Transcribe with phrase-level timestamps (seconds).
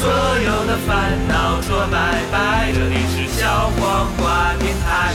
[0.00, 5.12] 所有的烦恼说拜拜，这里是小黄瓜电台。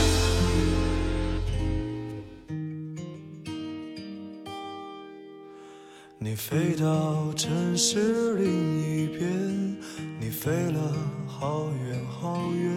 [6.20, 8.46] 你飞到城市另
[8.80, 9.76] 一边，
[10.20, 10.80] 你飞了
[11.26, 12.72] 好远好远，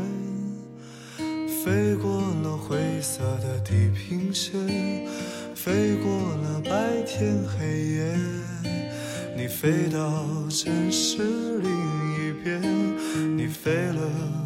[1.64, 4.60] 飞过了灰色的地平线，
[5.54, 8.18] 飞过了白天黑夜。
[9.40, 11.72] 你飞到城市另
[12.14, 12.62] 一边，
[13.38, 14.02] 你飞了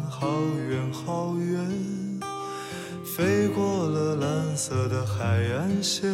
[0.08, 0.30] 好
[0.68, 2.20] 远好远，
[3.04, 6.08] 飞过了蓝色的海岸线，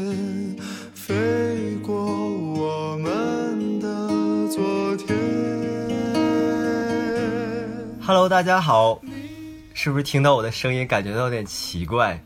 [0.95, 4.09] 飞过我们的
[4.49, 5.15] 昨天。
[8.01, 8.99] Hello，大家好，
[9.75, 12.25] 是不是听到我的声音感觉到有点奇怪？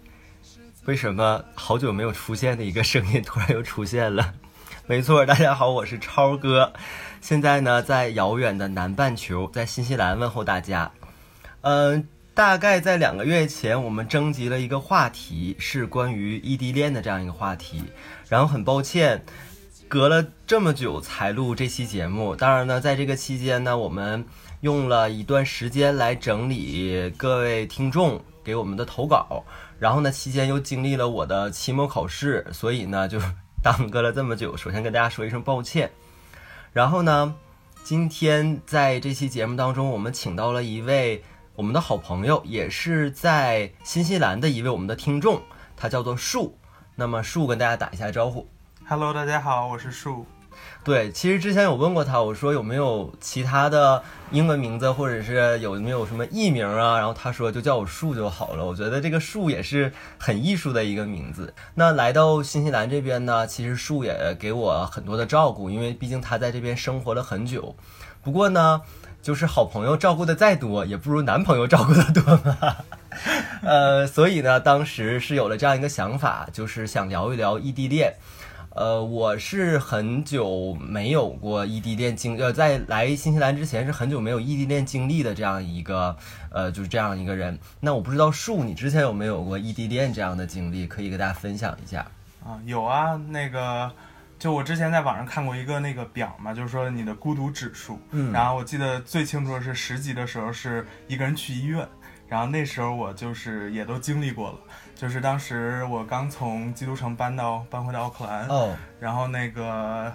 [0.84, 4.32] 为什么好久没有出现的一个声音突然又出现了？
[4.86, 6.70] 没错，大家好，我是超哥，
[7.22, 10.92] 现在呢在遥远的南半球，在新西兰问候大家。
[11.62, 17.82] 嗯、大概在两个月前，我们征集了一个话题，是关于异地恋的这样一个话题。
[18.28, 19.24] 然后很抱歉，
[19.88, 22.36] 隔了这么久才录这期节目。
[22.36, 24.22] 当然呢，在这个期间呢，我们
[24.60, 29.42] 用了一段时间来整理各位听众给我们的投稿，
[29.78, 33.18] 然后呢，期间又经历了我的期末考试，所以呢就
[33.64, 34.54] 耽搁了这么久。
[34.54, 35.90] 首先跟大家说一声抱歉。
[36.70, 37.34] 然后呢，
[37.82, 45.40] 今天在这期节目当中，我们请到了一位我们的好朋友，也是在新西兰的一位我们的听众，
[45.78, 46.58] 他叫做树。
[46.94, 48.46] 那么树跟大家打一下招呼。
[48.86, 50.26] Hello，大家好，我是树。
[50.82, 56.98] 对，其实之前有问过他，我说有没有其他的英文名字，或者是有没有什么艺名啊？
[56.98, 58.64] 然后他说就叫我树就好了。
[58.64, 61.54] 我觉得这个树也是很艺术的一个名字。
[61.74, 67.74] 那来到新西兰这边呢，其实树也给我很多的照顾，因为毕竟他在这边生活了很久。
[68.22, 68.82] 不过呢，
[69.22, 72.76] 就是好朋友照顾的再多，也不如男朋友照顾的多嘛。
[73.62, 78.14] 呃，所以呢，当时是有了这样一个想法，就是想聊一聊异地恋。
[78.74, 86.16] 呃，我是很久没有过异地恋经，呃，在来新西兰之前是很久没有异地恋经历的这样一个，
[86.50, 87.56] 呃，就是这样一个人。
[87.78, 92.04] 那我不知道树，你之前有没有过异地恋这样的经历，可以给大家分享一下。
[92.44, 93.88] 啊，有啊，那个，
[94.40, 98.00] 就我之前在网上看过一个那个表嘛，就是说你的孤独指数。
[98.10, 101.86] 嗯然后我记得最清楚的是十级的时候是一个人去医院，
[102.26, 104.58] 然后那时候我就是也都经历过了，
[104.94, 110.12] 就是当时我刚从基督城搬到搬回到奥克兰，哦，然后那个，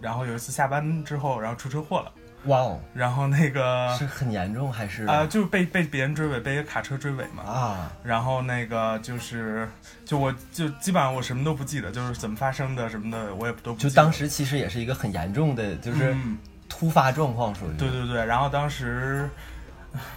[0.00, 2.12] 然后有一次下班之后，然后出车祸了，
[2.46, 5.04] 哇哦，然后那个是很严重还是？
[5.04, 7.42] 啊、就是被被别人追尾，被一个卡车追尾嘛。
[7.44, 9.68] 啊，然后那个就是，
[10.04, 13.90] 就我就基本上我什么都不记得，就是怎么发生的什么的，我也都不记得。
[13.90, 16.38] 就当时其实也是一个很严重的，就是嗯
[16.68, 17.76] 突发状况，属于。
[17.76, 19.28] 对对对，然后当时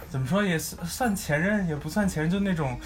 [0.08, 2.80] 怎么说也算算前任，也不算前任，就那种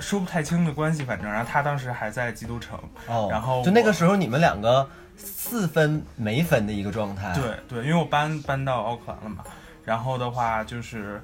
[0.00, 1.30] 说不太清的关系，反正。
[1.30, 7.34] 然后他当时还在基督城，哦，然后就那个时候你们两个四分没分的一个状态。
[7.34, 9.44] 对对，因为我搬搬到奥克兰了嘛，
[9.84, 11.22] 然后的话就是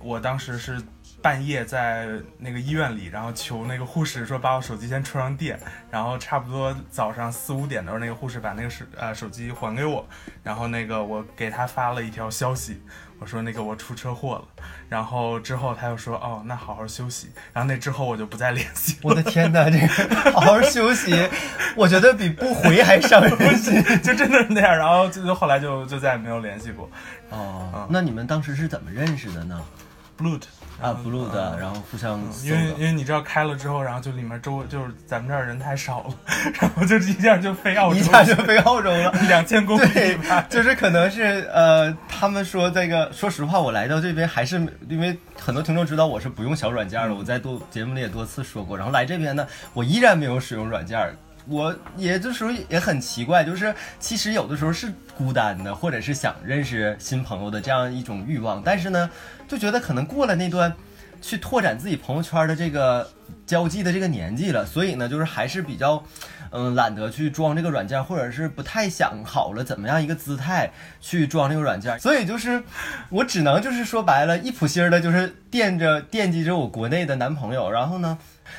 [0.00, 0.80] 我当时是
[1.22, 5.58] 半夜在那个医院里，然后求那个护士说把我手机先充上电，
[5.90, 10.06] 然后差不多早上四五点的时候，那个护士把那个手呃手机还给我，
[10.42, 12.80] 然后那个我给他发了一条消息，
[13.18, 18.96] 我说那个我出车祸了，然后之后他又说哦那好好休息，然后那之后我就不再联系。
[19.02, 21.28] 我的天哪，这个好好休息，
[21.74, 23.82] 我觉得比不回还伤人心。
[24.00, 26.88] 就真的是那样，然后就后来就就再也没有联系过。
[27.30, 29.60] 哦，那你们当时是怎么认识的呢？
[30.18, 30.42] Blood
[30.80, 36.14] 啊，blue 的，然后互相因为因为你知道开了之后，然后就里面周围就是咱们这儿人太少了，
[36.60, 39.10] 然后就一下就飞澳洲，一下就飞澳洲了。
[39.28, 44.56] 两千公里吧。，就是可能是呃，他们说这个，说实话，我来到这边还是
[44.88, 48.76] 因为很多听众知道我是不用小软件的，我在多节目里也多次说过。
[48.76, 50.98] 然后来这边呢，我依然没有使用软件，
[51.48, 59.10] 我也就属于也很奇怪，就是其实有的时候是孤单的，或者是想认识新朋友的这样一种欲望，但是呢，
[59.48, 60.72] 就觉得可能过了那段
[61.22, 63.10] 去拓展自己朋友圈的这个
[63.46, 66.02] 交际的这个年纪了，所以呢，就是还是比较。
[66.52, 70.70] 嗯，懒得去装这个软件，或者是不太想好了怎么样一个姿态
[71.00, 72.62] 去装这个软件，所以就是
[73.10, 77.68] 我只能就是说白了，一普心儿的就是惦着惦记着我国内的男朋友。
[77.68, 78.16] 然后呢，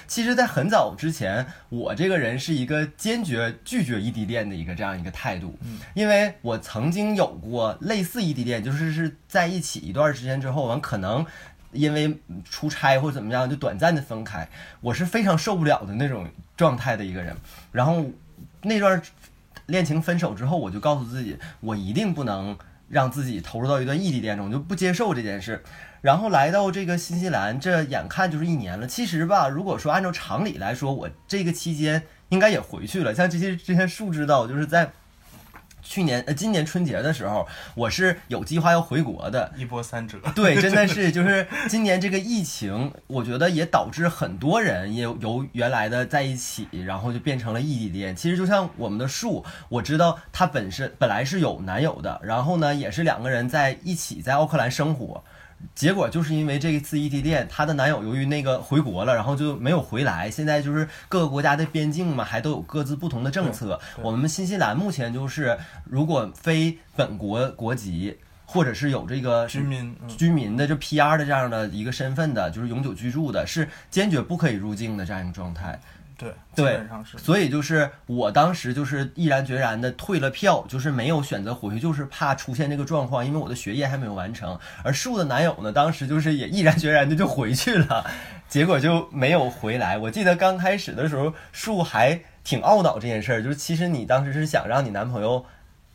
[0.07, 5.57] 其实，在很早之前，我这个人是一个坚决拒绝异地恋的一个这样一个态度，
[5.93, 11.25] 因为我曾经有过类似异地恋，就是是在一起一段时间之后，完可能。
[11.73, 12.17] 因为
[12.49, 14.47] 出差或者怎么样，就短暂的分开，
[14.79, 16.25] 我是非常受不了的那种
[16.55, 17.35] 状态的一个人。
[17.73, 18.05] 然后
[18.61, 18.99] 那段
[19.65, 22.57] 恋情分手之后，我就告诉自己，我一定不能
[22.87, 25.61] 让自己投入到一段异地恋中，就不接受这件事。
[26.01, 28.85] 然后来到这个新西兰，这眼看就是一年了。
[28.87, 33.13] 其实吧，如果说按照常理来说，我这个期间应该也回去了。
[33.13, 34.89] 像这些这些树知道，就是在
[35.81, 39.51] 去年呃今年春节的时候，我是有计划要回国的。
[39.57, 40.17] 一波三折。
[40.35, 48.15] 对，真的是就是 今年这个疫情，我觉得也导致很多人也由原来的在一起，然后就变成了异地恋。
[48.15, 55.23] 其实就像我们的树，我知道她本身本来是有男友的，然后呢也是两个人在一起在奥克兰生活。
[55.73, 60.29] 结果就是因为这一次异地恋，她的男友由于那个回国了，然后就没有回来。
[60.29, 63.79] 现在就是各个国家的边境嘛，还都有各自不同的政策。
[64.01, 75.79] 我们新西兰目前就是，如果非本国国籍，或者是有这个居民嗯居民的就 PR 的这样的一个身份的，就是永久居住的，是坚决不可以入境的这样一个状态。
[76.17, 76.81] 对，对。
[77.17, 84.57] 所以就是我当时就是毅然决然的退了票，就是没有选择回去，就是怕出现这个状况，因为我的学业还没有完成。
[84.83, 88.03] 而树的男友呢，当时就是也毅然决然的就回去了，
[88.49, 89.97] 结果就没有回来。
[89.97, 95.45] 我记得刚开始的时候，树还挺懊恼这件事儿，就是其实你当时是想让你男朋友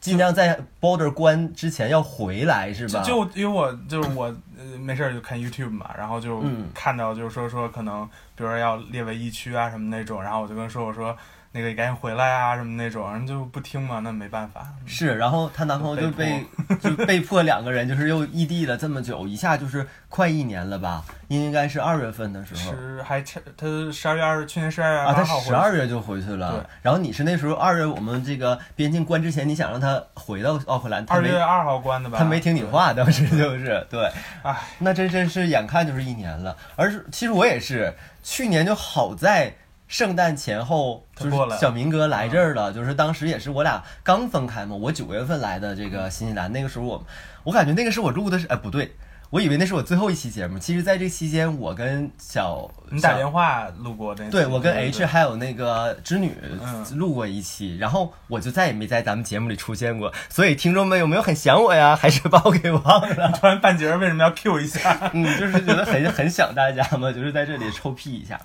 [0.03, 3.03] 尽量在 border 关之前要回来，是吧？
[3.03, 4.27] 就因为我就是我
[4.59, 8.05] 呃没事儿就看 YouTube 嘛，然后就嗯看到就是说说可能
[8.35, 11.17] 比如说要列为疫区啊什么那种，然后我就跟说我说
[11.55, 14.67] 那个你赶紧回来啊什么那种，人就不听嘛，那没办法。
[14.87, 16.45] 是，然后她男朋友就被
[16.81, 21.05] 就被迫 两个人就是又异地了这么久，一下就是快一年了吧？
[21.29, 22.73] 应该是二月份的时候。
[22.73, 32.19] 是还差他十二月二去年十二月啊，他二十二月就回去对了，然后你是那时候二月我们这个边境关之前，你想让他回到奥克兰，二月二号关的吧？
[32.19, 34.11] 他没听你话，当时就是对，
[34.43, 36.57] 唉，那真真是眼看就是一年了。
[36.77, 39.55] 而是其实我也是去年就好在
[39.93, 47.07] 圣诞前后，就是小明哥来这儿了，就是当时也是我俩刚分开嘛，我九月份来的这个新西兰，那个时候我
[47.45, 48.97] 我感觉那个是我录的是哎不对。
[49.33, 54.29] 我以为那是我最后一期节目，其实在这期间，我跟小你打电话录过那？
[54.29, 61.97] 对我跟 H 还有那个织女嗯录过一期，然后我就再也没在咱们节目里出现过，所以听众们有没有很想我呀？
[61.97, 62.83] 还是把我给忘
[63.17, 63.33] 了？
[63.41, 65.11] 突然半截为什么要 Q 一下？
[65.15, 68.39] 嗯，就是觉得很很想大家嘛，就是在这里臭屁一下。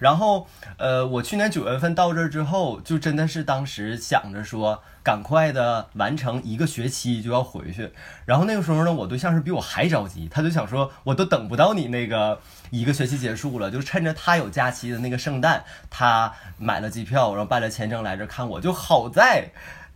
[0.00, 7.90] 然后呃，我去年九月份到这儿之后，就真的是当时想着说，赶快的完成一个学期就要回去。
[8.24, 12.40] 然后那个时候呢，我对象是比我还着急，他就想说，我都等不到你那个
[12.70, 18.60] 一个学期结束了，就趁着他有假期的那个圣诞，他买了机票，然后办了签证来这看我。
[18.60, 19.48] 就好在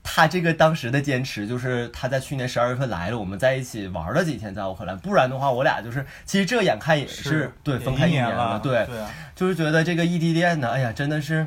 [0.09, 8.97] 他这个当时的坚持，就是他在去年十二月份来了，我们在一起玩了几天在奥克兰，不然的话，我俩就是其实这眼看也是对分开一年了，对，对，
[9.35, 11.47] 就是觉得这个异地恋呢，哎呀，真的是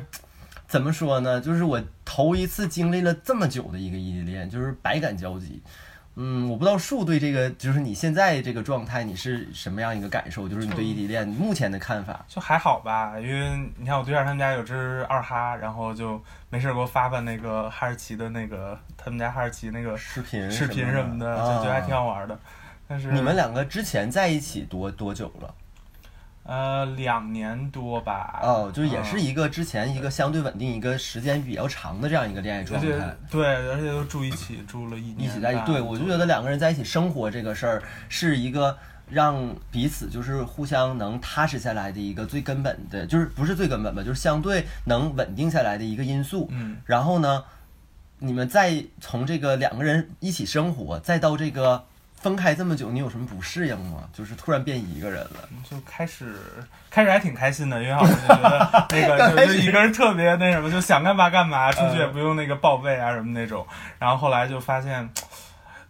[0.70, 1.40] 怎么说呢？
[1.40, 5.60] 就是我头一次经历了这么久的一个异地恋，就是百感交集。
[6.14, 10.48] 嗯，我不知道树对这个，就是你现在这个状态，你是什么样一个感受？
[10.48, 12.24] 就是你对异地恋目前的看法。
[12.28, 22.38] 就还好吧，因为你看我对象他们家有只二哈，然后就没事儿给我发发那个哈士奇的那个他们家哈士奇那个视频视频什么的，就觉得还挺好玩的。
[22.86, 25.52] 但是啊你们两个之前在一起多多久了？
[26.42, 32.88] 呃两年多吧，哦，就是也是嗯一个之前一个相对稳定、一个时间比较长的这样一个恋爱状态。
[33.30, 35.32] 对，而且都住一起，住了一一年一。
[35.32, 38.76] 起在一起，对我就觉得两个人在一起生活这个事儿是一个
[39.08, 46.48] 让彼此就是互相能踏实下来的一个最根本的，就是不是最根本吧，就是相对能稳定下来的一个因素。
[46.50, 47.44] 嗯，然后呢，
[48.18, 51.84] 你们再从这个两个人一起生活，再到这个
[52.20, 54.04] 分开这么久，你有什么不适应吗？
[54.12, 55.48] 就是突然变一个人了。
[55.68, 56.36] 就开始
[56.90, 63.66] 开始还挺开心的，因为好像就觉得那个 就就一个人特别那什么，就想干嘛干嘛，出去也不用那个报备啊什么那种。
[63.98, 65.08] 然后后来就发现，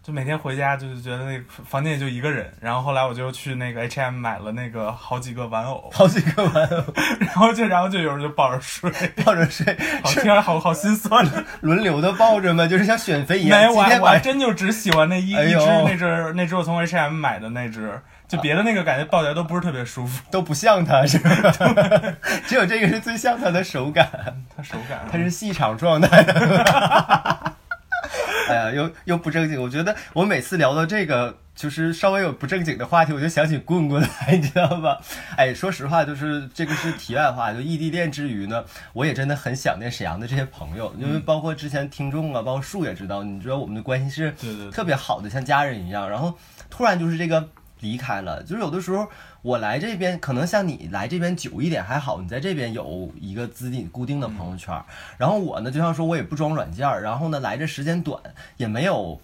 [0.03, 2.51] 就每天回家就是觉得那个房间也就一个人。
[2.61, 6.85] 然后后来我就去那个 H&M 买了那个好几个玩偶， 好几个玩偶
[7.19, 8.91] 然后就然后就有人就抱着睡，
[9.25, 11.27] 抱着睡， 好听着好好心酸。
[11.61, 12.67] 轮流的抱着嘛？
[12.67, 13.61] 就是像选妃一样。
[13.61, 20.23] 没，我还我真就只喜欢那一、哎一只那只那只我从 H&M 买的那只，就别的那个感觉抱起来都不是特别舒服。
[20.33, 21.31] 都不像它，是吧？
[22.47, 24.09] 只有这个是最像它的手感。
[24.57, 27.50] 它手感，它是细长状态的。
[28.51, 29.61] 哎呀，又又不正经。
[29.61, 35.01] 我觉得我每次聊到这个，就是稍微有不正经的话题，我就想起棍棍来，你知道吧？
[35.37, 37.53] 哎，说实话，就是这个是题外话。
[37.53, 44.35] 就异地恋之余呢，我也真的很想念沈阳的这些朋友，因为包括之前听众啊，包括树也知道，你知道我们的关系是
[44.71, 46.09] 特别好的，像家人一样。
[46.09, 46.37] 然后
[46.69, 47.49] 突然就是这个
[47.81, 49.09] 离开了，就是有的时候
[49.43, 54.81] 我来这边，可能像你来这边久一点还好，你在这边有一个自己固定的朋友圈。
[55.19, 58.23] 然后我呢，就像说我也不装软件，然后呢来这时间短，
[58.57, 59.21] 也没有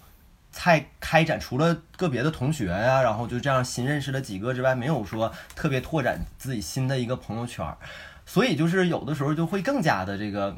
[0.51, 7.65] 太开展，除了个别的同学呀、然后就这样新认识了几个之外，没有说特别拓展自己新的一个朋友圈，
[8.25, 10.55] 所以就是有的时候就会更加的这个。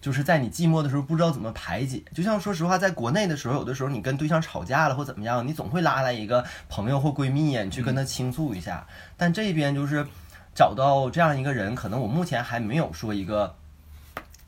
[0.00, 8.86] 就是在你寂寞的时候不知道怎么排解，就像说实话，在国内的时候，有的时候你跟对象吵架了或怎么样，你总会拉来一个朋友或闺蜜呀，你去跟他倾诉一下。
[9.16, 10.06] 但这边就是
[10.54, 13.52] 找到这样一个人，可能我目前还没有说一个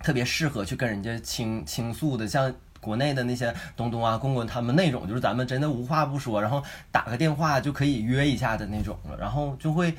[0.04, 9.92] 特别适合去跟人家倾倾诉的，像国内的那些东东啊、公公他们那种，就是咱们真的无话不说，然后打个电话就可以约一下的那种了，然后就会。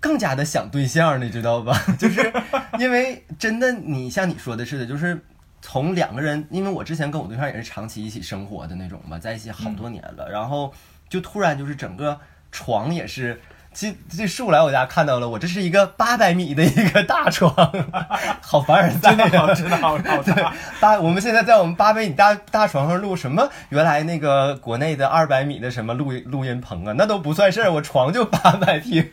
[0.00, 1.76] 更加的想对象，你知道吧？
[1.98, 2.32] 就是
[2.78, 5.20] 因为真的，你像你说的似的，就是
[5.60, 10.72] 从两个人，因为我之前跟我对象也是长期一起生活的那种嘛，在一起好多年了，然后
[11.08, 12.18] 就突然就是整个
[12.52, 13.40] 床也是，
[13.80, 17.54] 这这树来我家看到了，我这是一个八百米的一个大床，
[18.42, 19.16] 好凡尔赛呀！
[19.16, 23.48] 真的好，真的好，好对大。，八我们现在在我们八百米大大床上录什么？
[23.68, 29.08] 原来那个国内的二百米的什么录录音棚啊，那都不算事儿，我床就八百平，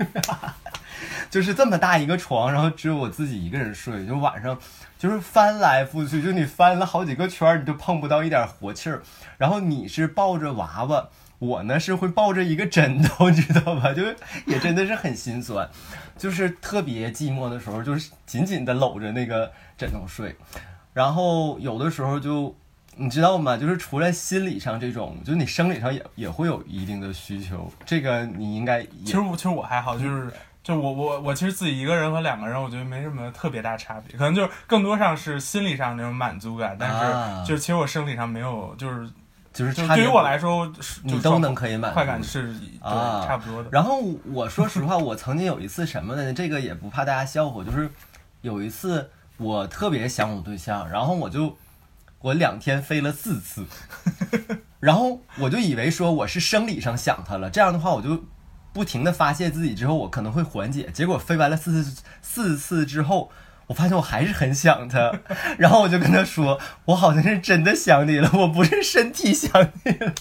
[1.30, 4.58] 就是这么大一个床，然后只有我自己一个人睡，就晚上
[4.98, 9.04] 就是翻来覆去，就你翻了好几个圈儿，你都碰不到一点活气儿。
[9.38, 11.06] 然后你是抱着娃娃，
[11.40, 13.94] 我呢是会抱着一个枕头， 你知道吧？
[13.94, 14.16] 就是
[14.46, 15.70] 也真的是很心酸，
[16.18, 20.36] 就是特别寂寞的时候，就是紧紧的搂着那个枕头睡。
[20.94, 22.56] 然后有的时候就
[22.96, 23.58] 你知道吗？
[23.58, 30.32] 就是除了心理上这种，就你生理上也也会有一定的需求，这个你应该也其实我其实我还好，就是
[30.64, 39.10] 就我我我其实自己一个人和两个人，我觉得没什么特别大差别，可能就是更多上是心理上那种满足感，但啊是就是其实我生理上没有，就是
[39.56, 40.70] 就是差对于我来说，
[41.02, 43.70] 你都能可以满足快感是对啊差不多的。
[43.72, 46.34] 然后我说实话，我曾经有一次什么呢？
[46.34, 47.90] 这个也不怕大家笑话，就是
[48.42, 51.58] 有一次我特别想我对象，然后我就
[52.20, 53.66] 我两天飞了四次，
[54.82, 58.26] 然后我就以为说我是生理上想他了，这样的话我就
[58.74, 60.92] 不停的发泄自己之后，我可能会缓解。
[60.94, 63.32] 结果飞完了四次四次之后。
[63.68, 65.12] 我发现我还是很想他，
[65.58, 69.52] 然后我就跟他说，我好像是真的想你了，我不是身体想
[69.84, 70.14] 你了。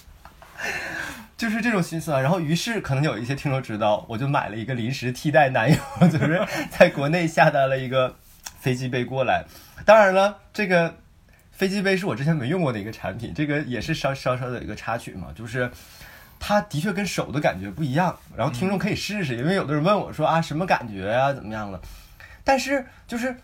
[1.36, 2.20] 就是这种心思啊。
[2.20, 5.76] 然后，于是可能有一些听众知道，我就买了一个临时替代男友，
[6.08, 8.16] 就是在国内下单了一个
[8.60, 9.44] 飞机杯过来。
[9.84, 10.94] 当然了，这个
[11.52, 15.70] 飞机杯是我之前没用过的一个产品，这个也是稍稍稍的一个插曲嘛，就是。
[16.46, 21.80] 它的确跟手的感觉不一样，然后听众可以试试，因为有的人问我说啊什么感觉啊怎么样了，
[22.44, 23.34] 但是就是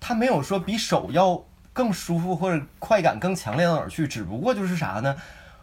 [0.00, 5.14] 它没有说比手要更舒服或者快感更强烈到哪儿去，只不过就是啥呢？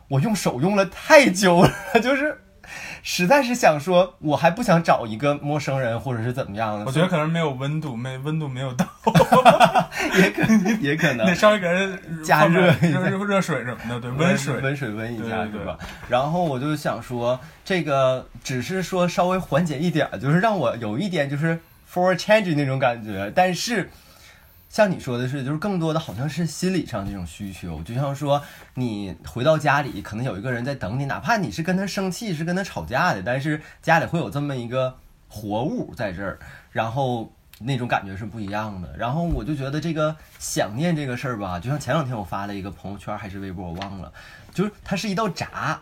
[0.09, 1.71] 我用手用了太久了，
[2.03, 2.39] 就是
[3.01, 6.85] 实在是想说，我还不想找一个陌生人或者是怎么样的。
[6.85, 8.85] 我觉得可能没有温度，没温度没有到，
[10.15, 10.43] 也可
[10.81, 14.55] 也可能 得稍微给人加热一下热水什么的，对，温水。
[14.61, 15.77] 温水温一下对吧？
[16.07, 21.59] 然后我就想说，这个只是说稍微缓解一点儿，就是让我有一点就是
[21.93, 23.89] for change 那种感觉，但是。
[24.69, 34.97] 像你说的是，就是更多的好像是心理上这种需求，就像说你回到家里，可能有一个人在等你，哪怕你是跟他生气，是跟他吵架的，但是家里会有这么一个
[35.27, 36.39] 活物在这儿，
[36.71, 38.97] 然后那种感觉是不一样的。
[38.97, 44.11] 然后我就觉得这个想念这个事儿吧，就像前两天我发了一个朋友圈还是微博，我忘了，
[44.55, 45.79] 就是它是一道闸，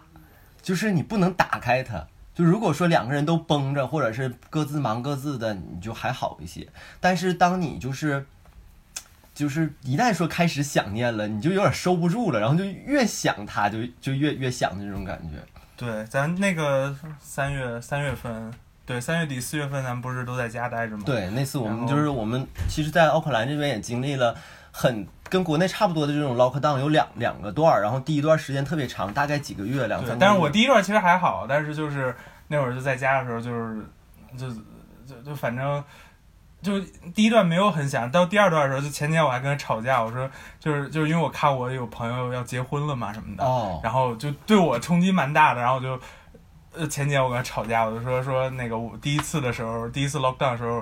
[0.62, 2.06] 就是你不能打开它。
[2.42, 6.68] 就如果说两个人都绷着，或者是各自忙各自的，你就还好一些。
[7.00, 8.26] 但是当你就是
[9.36, 15.38] 就是一旦说开始想念了，你就有点收不住了，然后就越想他，就就越越想的这种感觉。
[15.78, 18.52] 对，咱那个三月三月份，
[18.86, 24.36] 对，三月底四月份，咱不是都在家待着吗？，对，那次我们就是我们其实，在奥克兰这边也经历了
[24.72, 30.18] 很跟国内差不多的这种 lockdown，有两两个段儿，然后第一段时间特别长，大概几个月，两三个月。。
[30.20, 32.16] 但是我第一段其实还好，但是就是
[32.52, 33.82] 那会儿就在家的时候，就是
[34.38, 34.48] 就
[35.08, 35.84] 就就反正
[36.62, 36.80] 就
[37.16, 40.30] 第一段没有很想，到第二段的时候，就前天我还跟他吵架，我说
[40.60, 46.00] 就是就是因为我看我有朋友要结婚了嘛什么的，哦，然后就对我冲击蛮大的，然后我就。
[46.74, 50.82] 呃，前几天我跟他吵架，我就说说那个我第一次的时候，第一次 lockdown 的时候，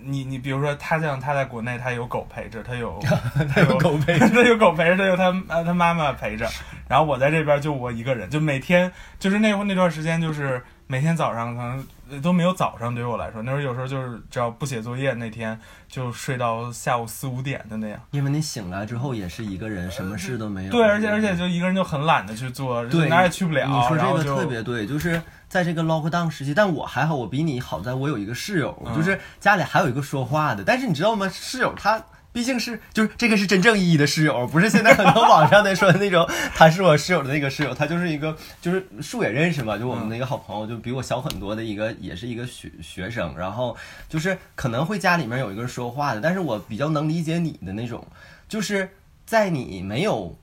[0.00, 2.98] 你你比如说他像他在国内，他有狗陪着，他有
[3.54, 6.48] 他有狗陪着他有狗陪着，他有他呃他妈妈陪着，
[6.88, 15.56] 然后我在这边就我一个人，就每天就是那会那段时间就是每天早上可能呃都没有早上对于我来说，那时候有时候就是只要不写作业那天
[15.88, 18.00] 就睡到下午四五点的那样。
[18.10, 20.72] 因为你醒来之后也是一个人，什么事都没有。
[20.72, 30.64] 对，而且而且就一个人就很懒得去做，对哪也去不了，你说这个特别对，就是在这个 lockdown 时期，但我还好，我比你好在我有一个室友，嗯就是家里还有一个说话的。
[30.64, 31.28] 但是你知道吗？
[31.28, 32.02] 室友他
[32.32, 43.76] 毕竟是就是这个是真正意义的室友，不是现在很多网上的说的那种他是我室友的那个室友，他就是一个就是树也认识嘛，就我们那个好朋友，就比我小很多的一个，也是一个学学生，然后
[44.08, 48.06] 就是可能会家里面有一个说话的，但是我比较能理解你的那种，
[48.48, 48.88] 就是
[49.26, 50.36] 在你没有。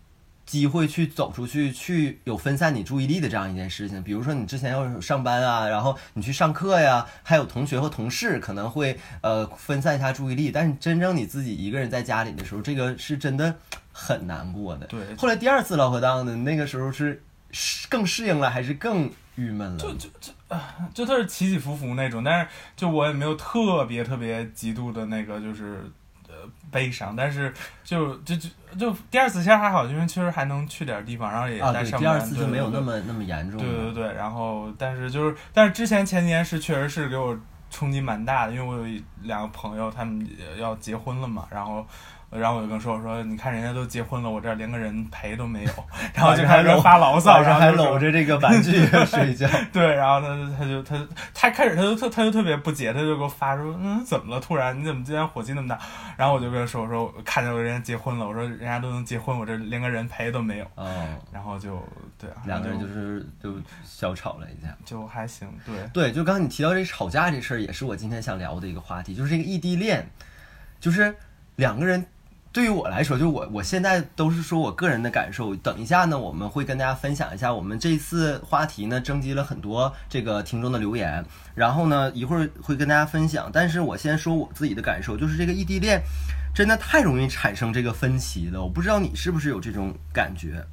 [0.47, 4.01] 机会去走出去，去有分散你注意力的这样一件事情。
[4.01, 10.49] 比如说，你之前要上班啊，然后你去上课呀，还有同学和同事可能会呃分散一下注意力。
[10.49, 13.53] 但是真正你自己一个人在家里的时候，这个是真的
[13.91, 14.87] 很难过的。
[14.87, 17.21] 对后来第二次老河档的那个时候是
[17.89, 19.77] 更适应了，还是更郁闷了？
[19.77, 25.91] 就就就啊，就它是起起伏伏那种，但是就我也没有特别特别极度的那个就是呃
[26.71, 32.01] 悲伤，但是就就就就第二次其实还好，因为确实还能去点地方，然后也在上班。
[32.01, 33.93] 第二次就没有那对么那么严重对对。
[33.93, 37.37] 对对，然后但是就是但是之前前几年是确实是给我
[37.69, 41.85] 冲击蛮大的，因为我有两个朋友他们也要结婚了嘛，然后。
[42.29, 45.71] 然后我就跟说我说，你看人家都结婚了，我这儿连个人陪都没有，
[46.13, 49.47] 然后就开始发牢骚，然后还搂着这个玩具 睡觉。
[49.71, 54.41] 对，然后他他就他他开始他就特他就特别不解，他就给我发说，嗯，怎么了？
[54.41, 55.79] 突然你怎么今天火气那么大？
[56.17, 60.65] 然后我就跟他说，我说我看见人家结婚了，我说人家都能结婚，我这连个人陪都没有。
[60.75, 61.81] 哦，然后就
[62.19, 63.53] 对啊，两个人就就是就
[63.85, 64.75] 小吵了一架。
[64.83, 70.05] 就还行，对，对，就刚刚你提到这吵架这事儿，也是我今天想聊的一个话题，就是这个异地恋，
[70.81, 71.15] 就是
[71.55, 72.05] 两个人。
[72.57, 75.55] 对于我来说，就我我现在都是说我个人的感受。
[75.57, 81.23] 等一下呢，我们会跟大家分享一下我们这次话题呢，征集了很多这个听众的留言，
[81.53, 83.47] 然后呢一会儿会跟大家分享。
[83.53, 86.01] 但是我先说我自己的感受，就是这个异地恋
[86.51, 88.59] 真的太容易产生这个分歧了。
[88.59, 90.65] 我不知道你是不是有这种感觉，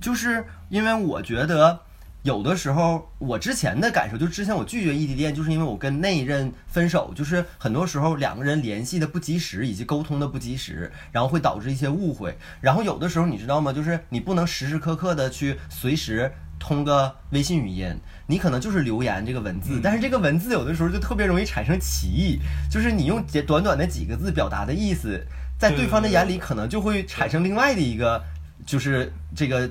[0.00, 1.80] 就是因为我觉得。
[2.22, 12.38] 有的时候，我之前的感受就是，之前我拒绝异地恋，就是因为我跟那一任分手，就是很多时候两个人联系的不及时，以及沟通的不及时，然后会导致一些误会。
[12.60, 13.72] 然后有的时候，你知道吗？
[13.72, 17.92] 就是你不能时时刻刻的去随时通个微信语音，
[18.28, 22.38] 你可能就是留言这个文字，但是这个文字有的时候就特别容易产生歧义，
[22.70, 25.20] 就是你用简短短的几个字表达的意思，
[25.58, 28.22] 在对方的眼里可能就会产生另外的一个，
[28.64, 29.68] 就是这个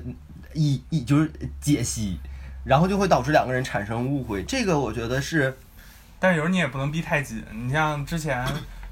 [0.52, 2.18] 意意就是解析。
[2.64, 5.56] 然后就会导致两个人产生误会，这个我觉得是，
[6.20, 7.44] 但是有时候你也不能逼太紧。
[7.52, 8.46] 你像之前，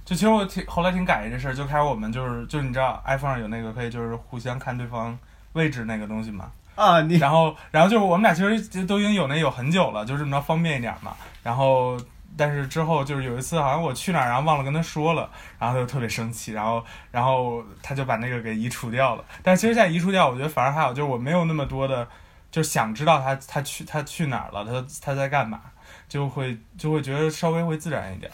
[0.05, 5.17] 就其实我挺后来挺感谢这事儿，就开始我们就是就是你知道 iPhone 上有那个可以就是互相看对方
[5.53, 11.15] 位置那个东西嘛，啊，你然后然后就是我们俩其实都已经有那有很久了，就这么着方便一点嘛。
[11.45, 11.97] 然后
[12.37, 15.31] 但是之后就是有一次好像我去哪儿，然后忘了跟他说了，
[15.61, 19.25] 然后他就特别生气，然后然后他就把那个给移除掉了。
[19.45, 22.09] 但是其实现在移除掉，我觉得反而还好，就是我没有那么多的。
[22.51, 25.61] 就想知道他他去他去哪儿了，他他在干嘛，
[26.09, 28.31] 就会就会觉得稍微会自然一点。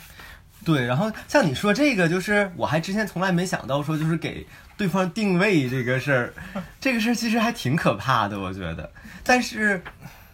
[0.64, 4.44] 对，然后像你说这个，就是我还之前从来没想到说，就是给
[4.76, 6.35] 对方定位这个事儿，
[6.81, 8.90] 这个事儿其实还挺可怕的，我觉得。
[9.22, 9.81] 但是，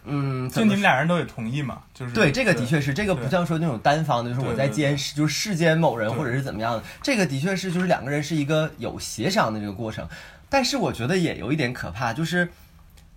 [0.05, 10.09] 嗯，就你们俩人都得同意嘛，就是对这个的确是，这个不像说那种单方的，就是我在监视，就是世间某人或者是怎么样的，这个的确是就是两个人是一个有协商的这个过程。
[10.49, 12.49] 但是我觉得也有一点可怕，就是。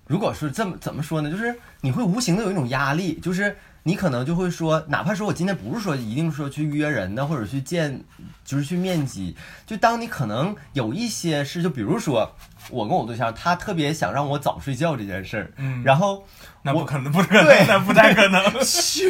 [0.07, 1.31] 如果是这么怎么说呢？
[1.31, 8.03] 就是你会无形的有一种压力，就是你可能就会说，哪怕说我今天不是说一定说去约人的，或者去见，
[8.43, 12.35] 就是去面基，就当你可能有一些事，就比如说
[12.69, 16.23] 我跟我对象，他特别想让我早睡觉这件事儿，嗯，然后
[16.61, 19.09] 那不可能，不可能，那不太可能， 嘘，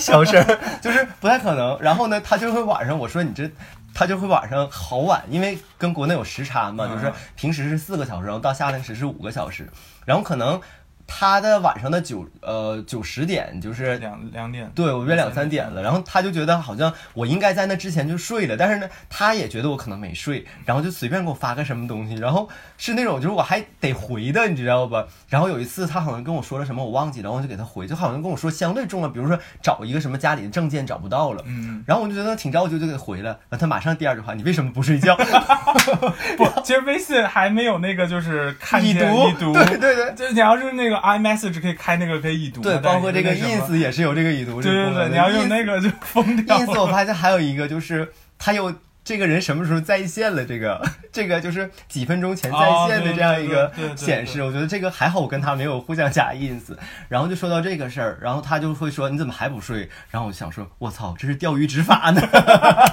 [0.00, 0.44] 小声，
[0.80, 1.80] 就是不太可能。
[1.80, 3.48] 然后呢，他就会晚上我说你这。
[3.98, 9.66] 他就会晚上好晚，因为跟国内有时差嘛，就是平时是四个小时，然后到夏令时是五个小时，
[10.04, 10.60] 然后可能
[11.06, 25.06] 他的晚上的九呃九十点就是两两点，对我约两三点了，然后他就觉得好像我应该在那之前就睡了，但是呢，他也觉得我可能没睡，然后就随便给我发个什么东西，然后是那种就是我还得回的，你知道吧？
[25.28, 35.16] 然后有一次他好像跟我说了什么，我忘记了，然后我就给他回，就好像跟我说相对重了，比如说找一个什么家里的证件找不到了，嗯，然后我就觉得挺着急，就给回了，然后他马上第二句话，你为什么不睡觉？
[36.36, 45.08] 不，其实微信还没有那个就是看见已读已读，对对对就你要是那个 iMessage 可以开那个可以已读的，对，包括这个 ins 也是有这个已读这对对对。
[45.10, 48.72] 你要用那个就疯掉 ins，我发现还有一个就是它有
[49.06, 54.42] 这个人什么时候在线了，这个 这个就是几分钟前在线的这样一个显示。
[54.42, 56.76] 我觉得这个还好，我跟他没有互相加 ins。
[57.08, 59.88] 然后就说到这个事儿，然后他就会说你怎么还不睡？
[60.10, 62.20] 然后我就想说，我操，这是钓鱼执法呢，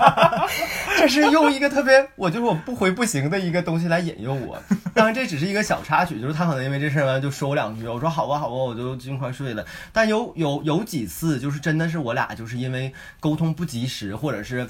[1.00, 4.62] 这是用一个特别我就是我不回不行的一个东西来引诱我。
[4.94, 9.66] 当然这只是一个小插曲，就是他可能因为这事儿完就说我两句，我说好吧好吧，我就尽快睡了。
[9.92, 14.68] 但有有有几次就是真的是我俩就是因为沟通不及时，或者是。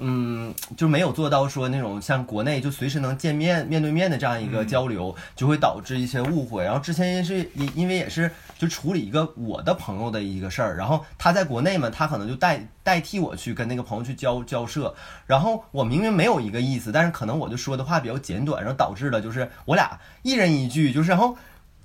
[0.00, 6.64] 嗯，就没有做到说那种像国内就随时能见面面对面的这样一个交流，就会导致一些误会。
[6.64, 14.94] 然后之前也是因因为也是就处理一个我的朋友的一个事儿，然后他在国内嘛，他可能就代代替我去跟那个朋友去交交涉，
[15.26, 21.36] 然后我明明没有一个意思，但是可能我就说的话比较简短，然后导致了就是我俩一人一句，就是然后。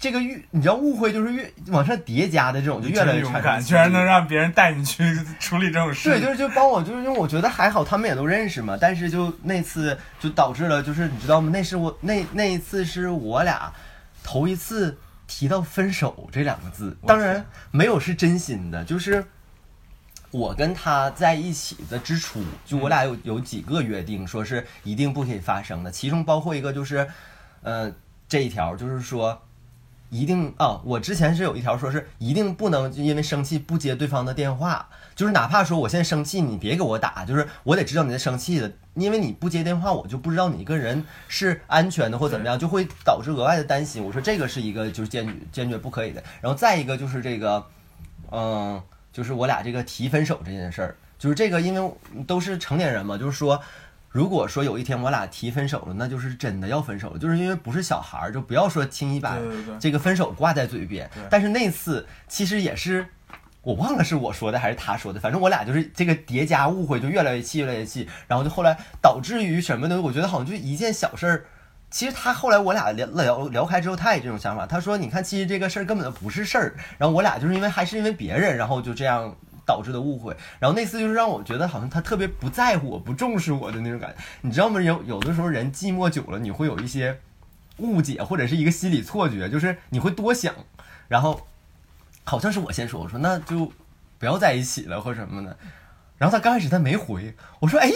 [0.04, 5.02] 这个越你知道误会就是越往上叠加的这种就越来越真勇敢，居然能让别人带你去
[5.40, 6.10] 处理这种事。
[6.10, 8.78] 对，就是就帮我，就是因为我觉得还好，他们也都认识嘛。
[8.78, 11.50] 但是就那次就导致了，就是你知道吗？
[11.54, 13.72] 那是我那那一次是我俩
[14.26, 19.24] 头一次提到分手这两个字，当然没有是真心的，就是
[20.32, 27.08] 我跟他在一起的之初，就我俩有有几个约定，说是一定不可以发生的，其中包括一个就是，
[27.62, 27.90] 呃，
[28.28, 29.42] 这一条就是说。
[30.14, 30.80] 一定啊！
[30.86, 44.04] 我之前是有一条说是一定不能因为生气不接对方的电话，就是哪怕说我现在生气，你别给我打，就是我得知道你在生气的，因为你不接电话，我就不知道你一个人是安全的或怎么样，就会导致额外的担心。
[44.04, 46.24] 我说这个是一个就是坚决坚决不可以的。
[46.42, 47.66] 然后再一个就是这个，
[48.32, 48.80] 嗯，
[49.12, 51.92] 就是我俩这个提分手这件事儿，就是这个因为
[52.28, 53.60] 都是成年人嘛，就是说。
[54.14, 59.38] 如果说有一天我俩提分手了，那就是真的要分手了，就是因为不是小孩儿，就不要说轻易把
[59.80, 61.10] 这个分手挂在嘴边。
[61.32, 63.08] 但是那次其实也是，
[63.64, 70.00] 我忘了是我说的还是他说的，反正我俩就是这个叠加误会，就越来越气，越来越气，然后就后来导致于什么呢？
[70.00, 71.46] 我觉得好像就一件小事儿。
[71.90, 74.66] 其实他后来我俩聊聊聊开之后，他也这种想法。
[74.66, 80.36] 他说：“你看，其实这个事儿根本就不是事儿。”然后我俩就是因为还是因为别人，然后就这样导致的误会。
[80.60, 84.24] 然后那次就是让我觉得好像他特别不在乎我、不重视我的那种感觉。
[84.42, 84.82] 你知道吗？
[84.82, 87.20] 有有的时候人寂寞久了，你会有一些
[87.78, 90.54] 误解或者是一个心理错觉，就是你会多想，
[91.08, 91.48] 然后
[92.24, 93.72] 好像是我先说，我说那就
[94.20, 95.58] 不要在一起了或什么的。
[96.18, 97.92] 然后他刚开始他没回，我说哎，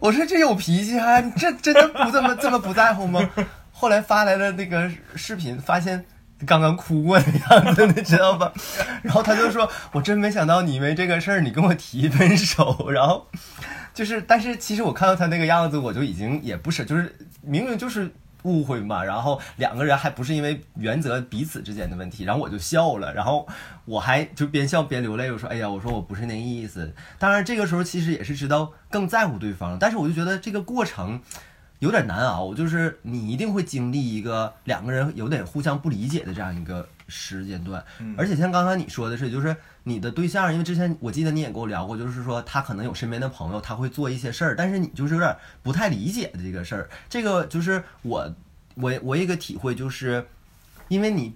[0.00, 3.30] 我说这有脾气啊，这真的不这么这么不在乎吗？
[3.70, 6.04] 后来发来了那个视频，发现
[6.46, 8.52] 刚刚哭过的样子，你知道吧？
[9.02, 13.26] 然后他就说，我真没想到你因为这个事儿你跟我提分手，然后
[13.94, 18.10] 就是，但是其实我看到他那个样子，我就已经也不是，就是明明就是
[18.42, 23.46] 误会嘛，然后两个人还不是因为原则彼此之间的问题，然后我就笑了，然后
[23.84, 26.94] 我还就边笑边流泪，我说哎呀，我说我不是那意思。
[27.18, 31.20] 当然这个时候其实也是知道更在乎对方，但是我就觉得这个过程。
[31.82, 46.88] 有点难熬，就是你一定会经历一个两个人有点互相不理解的这样一个时间段，嗯而且像刚才你说的是，就是你的对象，因为之前我记得你也跟我聊过，就是说他可能有身边的朋友，他会做一些事儿，但是你就是有点不太理解的这个事儿。
[47.10, 48.32] 这个就是我
[48.76, 50.24] 我我一个体会，就是
[50.86, 51.34] 因为你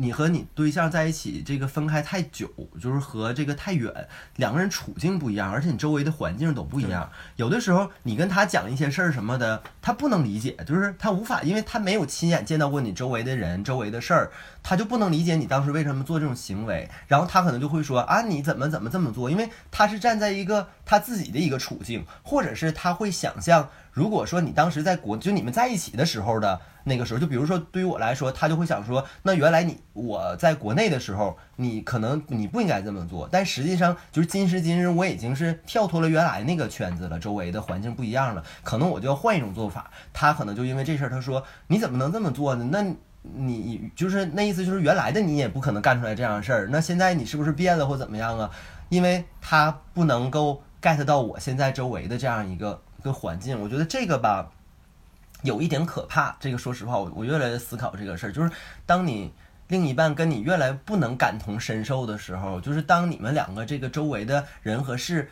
[0.00, 2.48] 你和你对象在一起，这个分开太久，
[2.80, 3.92] 就是和这个太远，
[4.36, 7.10] 两个人处境不一样，而且你周围的环境都不一样。
[7.36, 14.30] 有的时候你跟他讲一些事儿什么的，他不能理解，就是他无法，因为他没有亲眼见到过你周围的人、周围的事儿，
[14.62, 16.88] 他就不能理解你当时为什么做这种行为。
[17.06, 19.28] 然后他可能就会说啊，你怎么怎么这么做？
[19.28, 39.90] 因为他是站在一个他自己的一个处境，或者是他会想象，如果说你当时在国，就你们在一起的时候的那个时候，就比如说对于我来说，他就会想说，那原来你我在国内的时候，你可能你不应该这么做，但实际上就是今时今日，我已经是跳脱了原来那个圈子了，周围的环境不一样了，可能我就要换一种做法。
[40.12, 42.68] 他可能就因为这事儿，他说你怎么能这么做呢？
[42.70, 42.86] 那
[43.22, 48.48] 你就是那意思，就是原来的你也不可能干出来这样的事儿，那现在你是不是变了或怎么样啊？
[48.90, 54.50] 因为他不能够 get 到我现在周围的这样一个个环境，我觉得这个吧。
[55.42, 56.36] 有一点可怕。
[56.40, 58.50] 这个说实话，我我越来越思考这个事儿，就是
[58.84, 59.32] 当你
[59.68, 65.30] 另一半跟你越来不能感同身受的时候，就是当你们两个这个周围的人和事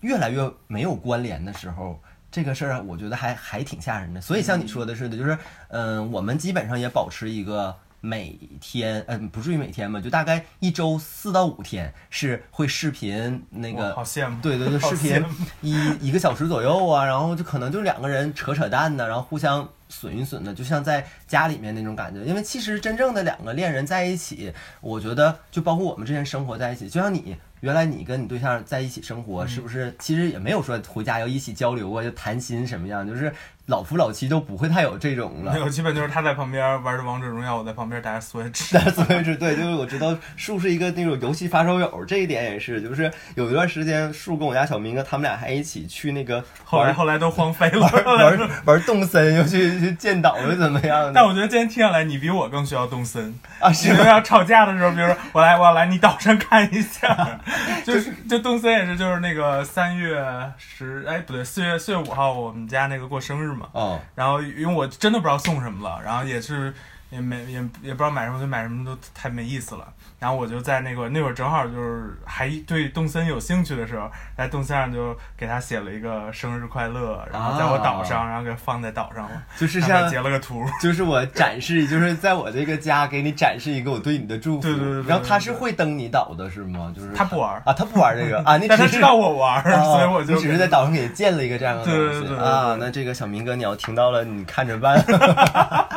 [0.00, 2.00] 越来越没有关联的时候。
[2.30, 4.18] 这个事儿啊，我觉得还还挺吓人的。
[4.18, 5.36] 所以像你说的似的，就是，
[5.68, 15.24] 嗯、我们基本上也保持一个每天，嗯、不至于每天吧，就大概一周四到五天是会视频那个好羡慕，对对对，视频
[15.60, 22.24] 一一个小时左右啊，然后就可能就两个人扯扯淡呢，然后互相损一损的，就像在家里面那种感觉。
[22.24, 33.32] 因为其实真正的两个恋人在一起，我觉得就包括我们之前生活在一起，就像你原来你跟你对象在一起生活，是不是其实也没有说回家要一起交流啊，就谈心什么样，就是
[33.66, 35.60] 老夫老妻都不会太有这种了没。
[35.60, 38.72] 有，基本就是他在旁边玩着王者荣耀，我在旁边打着 Switch。
[38.74, 47.80] 打 Switch，对，就是我知道树是一个那种游戏发烧友，这一点也是，就是有一段时间树跟我家小明哥他们俩还一起去那个后来后来都荒废了。
[47.80, 53.32] 玩玩玩动森，又去去建岛又怎么样的但我觉得今天听下来，你比我更需要动森。
[53.60, 53.68] 啊？
[53.68, 53.98] 你是吗？
[53.98, 57.40] 们要吵架的时候，比如说我来我要来你岛上看一下，
[57.86, 60.20] 就是就动森也是，就是那个三月
[60.58, 66.72] 十哎不对四月四月五号我们家那个过生日嘛，哦，然后因为我真的不知道送什么了，然后也是
[67.10, 69.92] 也没也也不知道买什么，就买什么都太没意思了。
[70.22, 74.08] 然后我就在那个那会儿正好就是还对动森有兴趣的时候，
[74.38, 80.64] 在动森上就给他写了一个生日快乐，然后在我岛上，然后给放在岛上了，就是像截了个图。
[80.80, 84.62] 就是我展示，就是在我这个家给你展示一个我对你的祝福。
[84.62, 86.92] 对对对对然后他是会登你岛的是吗？
[86.94, 92.76] 就是他不玩啊，他不玩这个 啊，你只是但他知道我玩，啊所以我就你只是在岛上给建了一个这样的东西对对对对对啊。
[92.78, 95.04] 那这个小明哥，你要听到了，你看着办。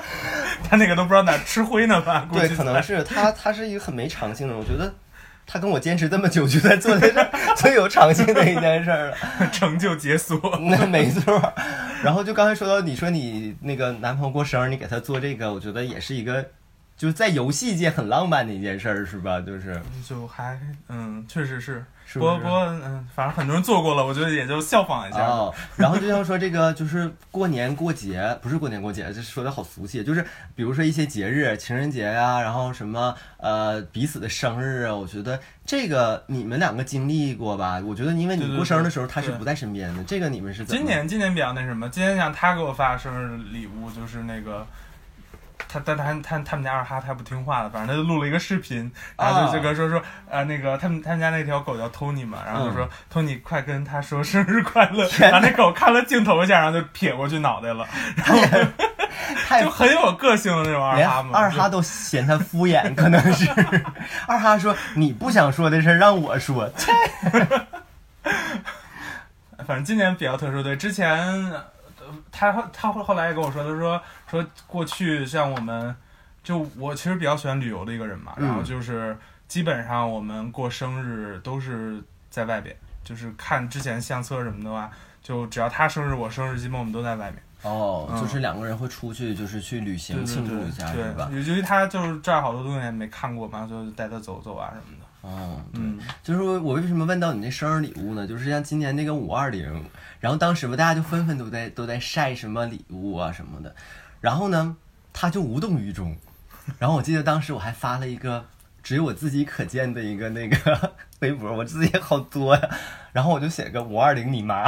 [0.68, 2.26] 他那个都不知道哪儿吃灰呢吧？
[2.28, 4.56] 估对，计可能是他，他是一个很没长性的。
[4.56, 4.94] 我觉得
[5.46, 9.18] 他跟我坚持这么久，就在做这事 最有长性的一件事儿了。
[9.52, 10.40] 成就解锁。
[10.62, 11.54] 那 没错儿。
[12.04, 16.46] 然后就刚才说到，你说你那个男朋友过生日，你给他做这个，我觉得也是一个，
[16.98, 19.42] 就是在游戏界很浪漫的一件事儿，是吧？
[19.42, 21.84] 就是就还嗯，确实是。
[22.08, 25.26] 是不过不过嗯，反正很多人做过了，我觉得也就效仿一下。
[25.26, 37.82] 哦，然后就像说这个，就是过年过节，不是过年过节，这说的好俗气，就是比如说一些节日，情人节呀、然后什么呃彼此的生日啊，我觉得这个你们两个经历过吧？
[37.84, 40.78] 我觉得因为你过生日的时候他是不在身边的，这个你们是怎么？
[40.78, 44.66] 今年今年比较那什么，今年像他给我发生日礼物就是那个。
[45.76, 57.86] 他但他他他们家二哈太不听话了，反正他就录了一个视频，然后就这个说说呃那个他们他们家那条狗叫 Tony 嘛，然后就说、Tony 快跟他说生日快乐，天然后那狗看了镜头一下，然后就撇过去脑袋了，
[58.16, 58.38] 然后
[59.62, 61.38] 就很有个性的那种二哈嘛。
[61.38, 63.50] 二哈都嫌他敷衍，可能是。
[64.28, 66.92] 二哈说你不想说的事儿让我说，切
[69.66, 71.10] 反正今年比较特殊，对，之前
[71.52, 71.64] 呃
[72.32, 74.00] 他他后后来也跟我说，他说
[74.36, 75.96] 说过去像我们，
[76.44, 79.18] 就我其实比较喜欢旅游的一个人嘛，嗯然后就是
[79.48, 87.42] 基本上我们过生日都是在外边，就是看之前相册什么的话，就只要他生日我生日，基本我们都在外面。
[87.62, 91.30] 哦，嗯就是两个人会出去，就是去旅行庆祝一下，对吧？
[91.32, 95.06] 对，由于他就是这儿好多东西也没看过嘛，就带他走走啊什么的。
[95.22, 98.28] 哦，对，嗯，就是我为什么问到你那生日礼物呢？
[98.28, 99.84] 就是像今年那个五二零，
[100.20, 103.76] 然后当时吧，大家就纷纷都在都在晒什么礼物啊什么的，
[104.26, 104.76] 然后呢，
[105.14, 106.18] 他就无动于衷。
[106.80, 108.44] 然后我记得当时我还发了一个
[108.82, 112.70] 只有我自己可见的一个那个 微博，我自己也好多呀。
[113.14, 114.66] 然后我就写个五二零你妈，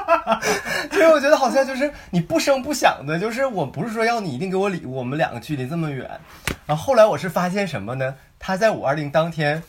[0.90, 6.08] 就是我觉得好像就是你不声不响的，就是我不是说要你一定给我礼物，我们两个距离这么远。
[6.64, 8.14] 然后后来我是发现什么呢？
[8.38, 9.62] 他在五二零当天。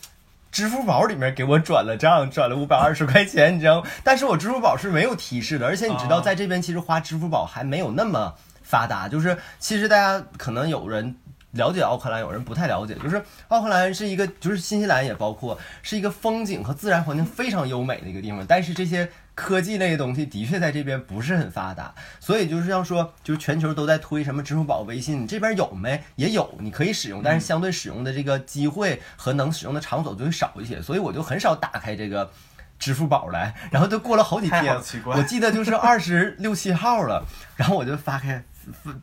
[0.52, 3.86] 支付宝里面给我转了账，转了五百二十块钱，你知道吗？
[4.02, 8.32] 但是我支付宝是没有提示的，而且你知道，哦在这边其实花支付宝还没有那么
[8.66, 11.14] 发达，就是其实大家可能有人
[11.52, 26.02] 了解奥克兰，有人不太了解，就是奥克兰是一个，就是新西兰也包括是一个风景和自然环境非常优美的一个地方，但是这些科技类的东西的确在这边不是很发达，所以就是要说，就是全球都在推什么支付宝、微信，你这边有没？
[26.16, 32.30] 也有，你可以使用，但是相对使用的这个机会和能使用的场所就会少一些，所以我就很少打开这个。
[32.78, 37.24] 支付宝来，然后都过了好几天我记得就是二十六七号了，
[37.56, 38.44] 然后我就发开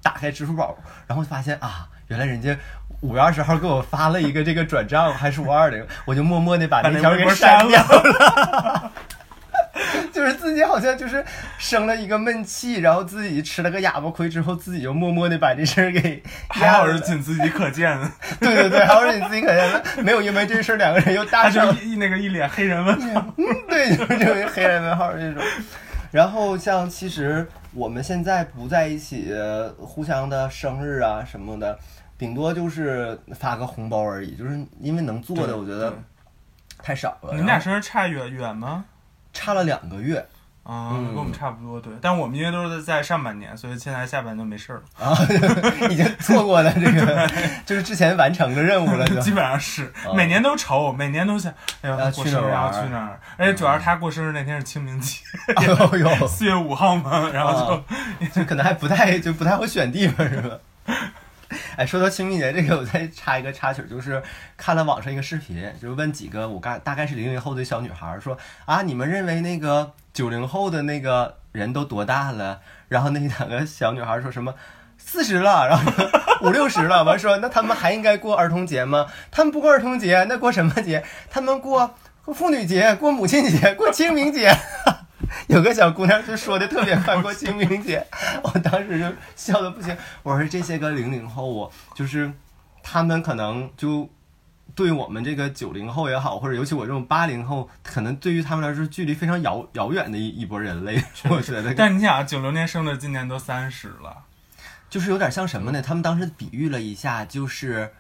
[0.02, 2.56] 打开支付宝，然后发现啊，原来人家
[3.02, 8.92] 五月二十号给我发了一个这个转账，还是五二零，我就默默的把把那条给删删掉了。
[10.14, 11.26] 就是自己好像就是
[11.58, 23.26] 生了一个闷气，然后自己吃了个哑巴亏之后，自己就默默的把这事儿给 还好是仅自己可见的， 对对对，还好是你自己可见的，没有因为这事儿两个人又大他吵就一那个一脸黑人问号。
[23.68, 25.44] 对，就是这个黑人问号这种。
[26.14, 29.34] 然后像其实我们现在不在一起，
[29.80, 31.76] 互相的生日啊什么的，
[32.20, 35.92] 顶多就是发个红包而已，就是因为能做的，我觉得
[36.78, 37.32] 太少了。
[37.32, 38.86] 你们俩生日差远远吗？
[39.34, 40.24] 差了两个月
[40.64, 41.92] 啊，嗯跟我们差不多，对。
[42.02, 45.18] 但我们因为都是在上半年，所以现在下半年就没事儿了，啊，
[45.92, 47.30] 已经错过了这个，
[47.66, 53.20] 就是之前完成的任务了，就基本上是哦每年都愁，每年都想，哎呀，要过生日要去哪儿？
[53.38, 55.20] 而且主要是他过生日那天是清明节，
[55.58, 57.84] 哎呦呦，四月五号嘛，然后就啊
[58.34, 60.58] 就可能还不太就不太会选地方是吧？
[61.76, 64.22] 哎，说到清明节这个，我再插一个插曲，就是
[64.58, 72.62] 看了网上一个视频，就是问几个我大大概是零零后的小女孩儿说啊，你们认为那个九零后的那个人都多大了？
[72.88, 74.54] 然后那两个小女孩说什么？
[74.98, 75.92] 四十了，然后
[76.48, 79.08] 五六十了，完说那他们还应该过儿童节吗？
[79.32, 81.04] 他们不过儿童节，那过什么节？
[81.30, 84.56] 他们过过妇女节，过母亲节，过清明节。
[85.48, 88.06] 有个小姑娘就说的特别快，过清明节，
[88.44, 89.98] 我当时就笑的不行。
[90.22, 92.32] 我说这些个零零后啊，就是
[92.82, 94.10] 他们可能就
[94.76, 101.02] 对我们这个九零后也好，或者尤其我这种八零后，可能对于他们来说距离非常遥遥远的一一波人类。
[101.30, 104.24] 我觉得，但你想啊，九零年生的，今年都三十了。
[104.90, 105.82] 就是有点像什么呢？
[105.82, 107.92] 他们当时比喻了一下，就是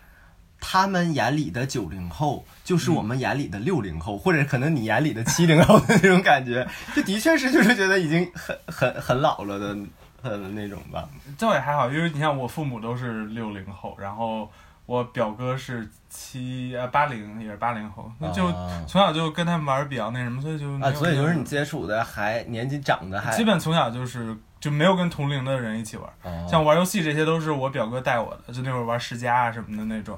[0.59, 6.67] 他们眼里的九零后，就是我们眼里的六零后，或者可能你眼里的七零后的那种感觉。
[6.95, 9.77] 就的确是，就是觉得已经很很很老了的，
[10.21, 11.09] 呃那种吧。
[11.35, 14.47] 这也还好，因为你像我父母都是六零后，然后
[14.85, 18.51] 我表哥是七呃八零，也是八零后，那就
[18.87, 24.35] 从小就跟他们玩比较那什么，所以就啊，所以就是你接触的还年纪长的还基本从小就是。
[24.63, 26.09] 就没有跟同龄的人一起玩，
[26.47, 30.17] 像玩游戏这些都是我表哥带我的，就那会儿玩世家啊什么的那种，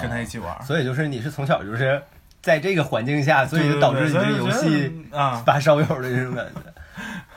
[0.00, 0.60] 跟他一起玩。
[0.64, 2.02] 所以就是你是从小就是
[2.42, 6.60] 在这个环境下，所以就导致你这个游戏啊发烧友的这种感觉。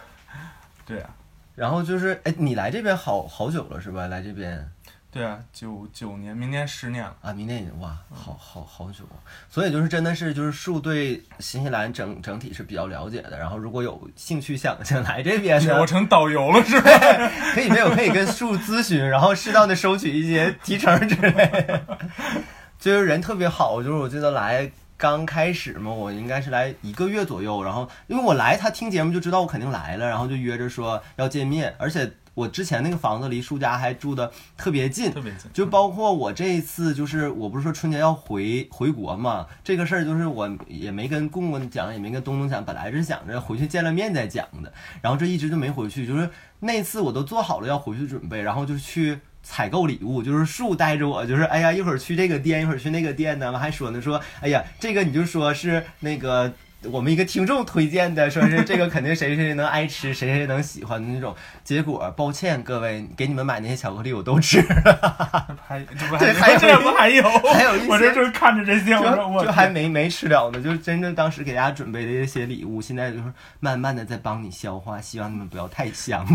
[0.88, 1.12] 对啊，
[1.54, 4.08] 然后就是哎，你来这边好好久了是吧？
[4.08, 4.68] 来这边。
[5.12, 7.34] 对啊，九九年，明年十年了啊！
[7.34, 9.04] 明年已经哇，好好好久，
[9.50, 13.40] 所以就是真的是就是树对新西兰整整体是比较了解的。
[13.40, 16.92] 然后如果有兴趣想想来这边的， 我成导游了是吧？
[17.56, 21.82] 可以没有可以跟树咨询，然后适当的收取一些提成之类的。
[22.78, 32.12] 就是人特别好，就是我记得来刚开始嘛，我应该是来一个月左右，然后因为我来他听节目就知道我肯定来了，然后就约着说要见面，而且。
[32.40, 35.52] 我之前那个房子离叔家还住的特别近，特别近。
[35.52, 44.72] 就包括我这一次，就是我不是说春节要回回国嘛，这个事儿就是我也没跟公公讲，也没跟东东讲，本来是想着回去见了面再讲的，
[45.02, 46.08] 然后这一直就没回去。
[46.08, 46.30] 就是
[46.62, 56.54] 那次我都做好了要回去准备，然后就去采购礼物，就是树带着我，就是哎呀一会儿去这个店，一会儿去那个店呢，完还说呢说，哎呀这个你就说是那个。
[56.86, 61.36] 我们一个听众推荐的，说是这个肯定谁谁谁能爱吃，谁谁能喜欢的那种。
[61.62, 65.58] 结果，抱歉各位，给你们买那些巧克力我都吃了。
[65.68, 65.80] 还
[66.18, 67.24] 对，还有这不还有？
[67.54, 70.62] 还有一些，我这就是看着这些，我就还没没吃了呢。
[70.62, 73.26] 就是真正当时给大家准备的一些礼物，现在就是
[73.60, 76.26] 慢慢的在帮你消化，希望你们不要太香。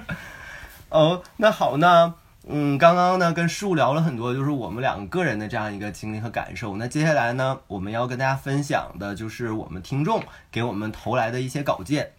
[0.88, 2.14] 哦，那好呢。
[2.52, 6.76] 嗯，刚刚呢跟树聊了很多，就是我们两个个人的这样一个经历和感受。
[6.76, 12.10] 那接下来呢，我们要跟大家分享的就是我们听众给我们投来的一些稿件。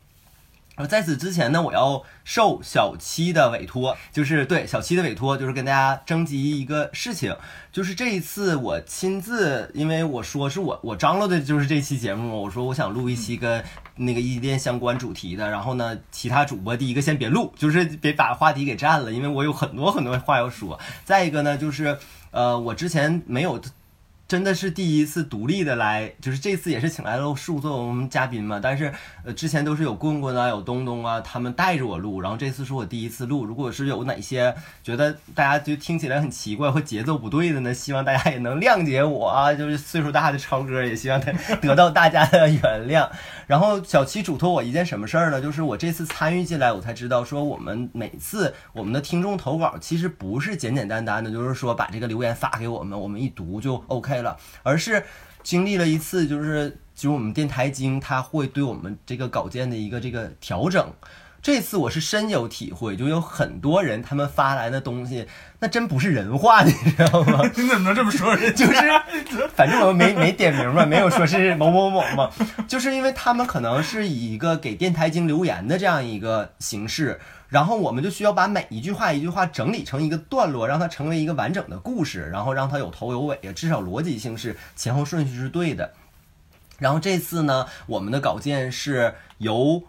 [0.88, 7.36] 在此之前呢，我要受小七的委托，就是对小七的委托，就是跟大家征集一个事情，
[7.72, 13.64] 就是这一次我亲自，因为我说是我我张罗的就是这期节目，我说我想录一期跟
[13.96, 20.80] 那个异地恋相关主题的，然后呢，其他主播第一个先别录，就是别把话题给占了，因为我有很多很多话要说。
[21.04, 21.98] 再一个呢，就是
[22.32, 23.62] 呃，我之前没有。
[24.32, 28.62] 真的是第一次独立的来，就是这次也是请来了树作为我们嘉宾嘛。
[28.64, 28.90] 但是，
[29.26, 32.22] 呃，之前都是有棍棍啊，有东东啊，他们带着我录。
[32.22, 33.44] 然后这次是我第一次录。
[33.44, 37.74] 如果是有哪些觉得大家就听起来很奇怪或节奏不对的呢？
[37.74, 39.52] 希望大家也能谅解我啊。
[39.54, 43.10] 就是岁数大的超哥，也希望他 得到大家的原谅。
[43.48, 45.42] 然后小七嘱托我一件什么事儿呢？
[45.42, 54.21] 就是我这次参与进来，我才知道说我们每次我们的听众投稿其实不是简简单单的，就是说把这个留言发给我们，我们一读就 OK。
[54.22, 55.04] 了，而是
[55.44, 60.92] 经历了一次，就是就是我们电台经他会对我们这个稿件的一个这个调整。
[61.44, 65.26] 这次我是深有体会，就有很多人他们发来的东西，
[65.58, 67.42] 那真不是人话，你知道吗？
[67.58, 68.36] 你怎么能这么说？
[68.52, 69.02] 就是，
[69.56, 72.30] 反正我没没点名嘛，没有说是某某某嘛，
[72.70, 77.20] 就是因为他们可能是以一个给电台经留言的这样一个形式。
[77.52, 85.92] 然后我们就需要把每一句话一句话整理成一个段落，让它成为一个完整的故事，然后让它有头有尾啊，至少逻辑性是前后顺序是对的。
[86.80, 89.84] 然后这次呢，我们的稿件是由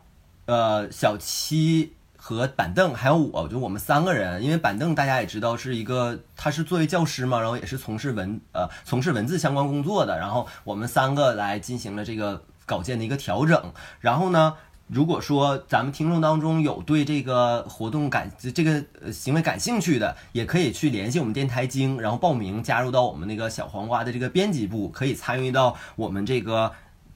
[0.46, 14.56] 呃小七和板凳还有我，就我们三个人，因为板凳大家也知道是一个，他是作为教师嘛，然后也是从事文呃从事文字相关工作的，然后我们三个来进行了这个稿件的一个调整，然后呢。
[14.92, 26.70] 如果说咱们听众当中有对这个活动感这个行为感兴趣的，也可以去联系我们电台经，然后报名加入到我们那个小黄瓜的这个编辑部，可以参与到我们这个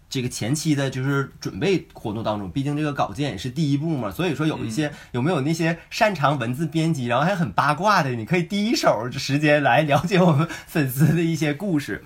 [0.09, 2.51] 这个前期的就是准备活动当中。
[2.51, 12.03] 毕竟这个稿件也是第一步嘛，所以说有一些有没有那些擅长文字编辑，然后还很八卦的，你可以第一手时间来了解我们粉丝的一些故事。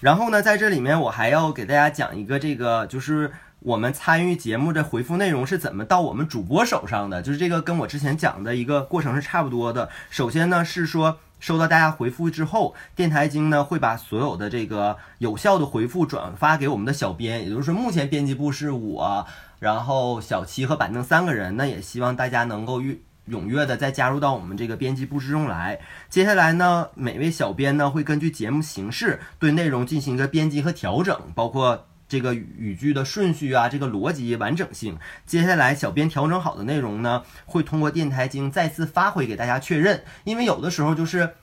[0.00, 3.30] 然后呢，在这里面我还要给大家讲一个这个就是。
[3.60, 7.20] 我们参与节目的回复内容是怎么到我们主播手上的？
[7.20, 9.90] 就是这个跟我之前讲的一个过程是差不多的。
[10.08, 19.26] 首先呢是说收到大家回复之后，电台经呢会把所有的这个有效的回复转发给我们的小编，也就是说目前编辑部是我，
[19.58, 22.96] 然后小七和板凳三个人，那也希望大家能够踊
[23.28, 25.78] 踊跃的再加入到我们这个编辑部之中来。
[26.08, 34.98] 接下来呢，每位小编呢会根据节目形式对内容进行一个编辑和调整，包括这个语句的顺序啊，这个逻辑完整性。
[35.24, 40.02] 接下来，小编调整好的内容呢，会通过电台经再次发回给大家确认。
[40.24, 41.34] 因为有的时候就是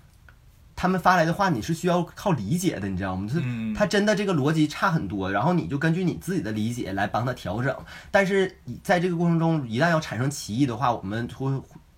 [0.76, 3.26] 他们发来的话，你是需要靠理解的，你知道吗？
[3.26, 7.74] 就是嗯他真的这个逻辑差很多，然后你就根据你自己的理解来帮他调整。
[8.12, 11.50] 但是在这个过程中，一旦要产生歧义的话，我们会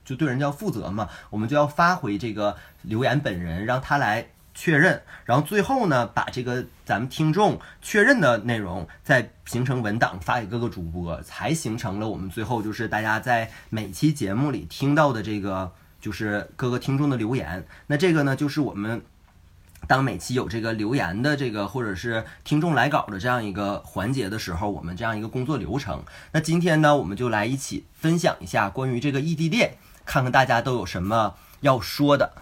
[0.06, 4.28] 就对人家要负责嘛，我们就要发回这个留言本人，让他来
[4.60, 17.66] 确认，然后最后呢，把这个咱们听众确认的内容再形成文档发给各个主播，才形成了我们最后就是大家在每期节目里听到的这个就是各个听众的留言。
[17.88, 19.02] 那这个呢，就是我们。
[19.88, 26.04] 当每期有这个留言的这个或者是听众来稿的这样一个环节的时候，我们这样一个工作流程。
[26.34, 32.34] 那今天呢，我们就来一起分享一下关于这个异地恋，看看大家都有什么要说的。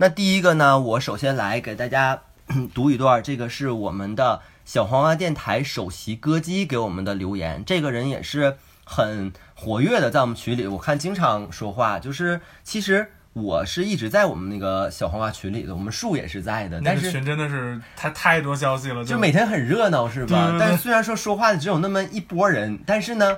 [0.00, 2.22] 那第一个呢，我首先来给大家
[2.72, 7.64] 读一段，这个是我们的小黄瓜电台首席歌姬给我们的留言。
[7.66, 11.98] 这个人也是很活跃的，在我们群里，我看经常说话。
[11.98, 20.56] 就是其实我是一直在我们那个小黄瓜群里的，我们树也是在的，但是那个群真的是太太多消息了，就每天很热闹，是吧？
[20.60, 23.36] 但是虽然说说话的只有那么一波人，但是呢，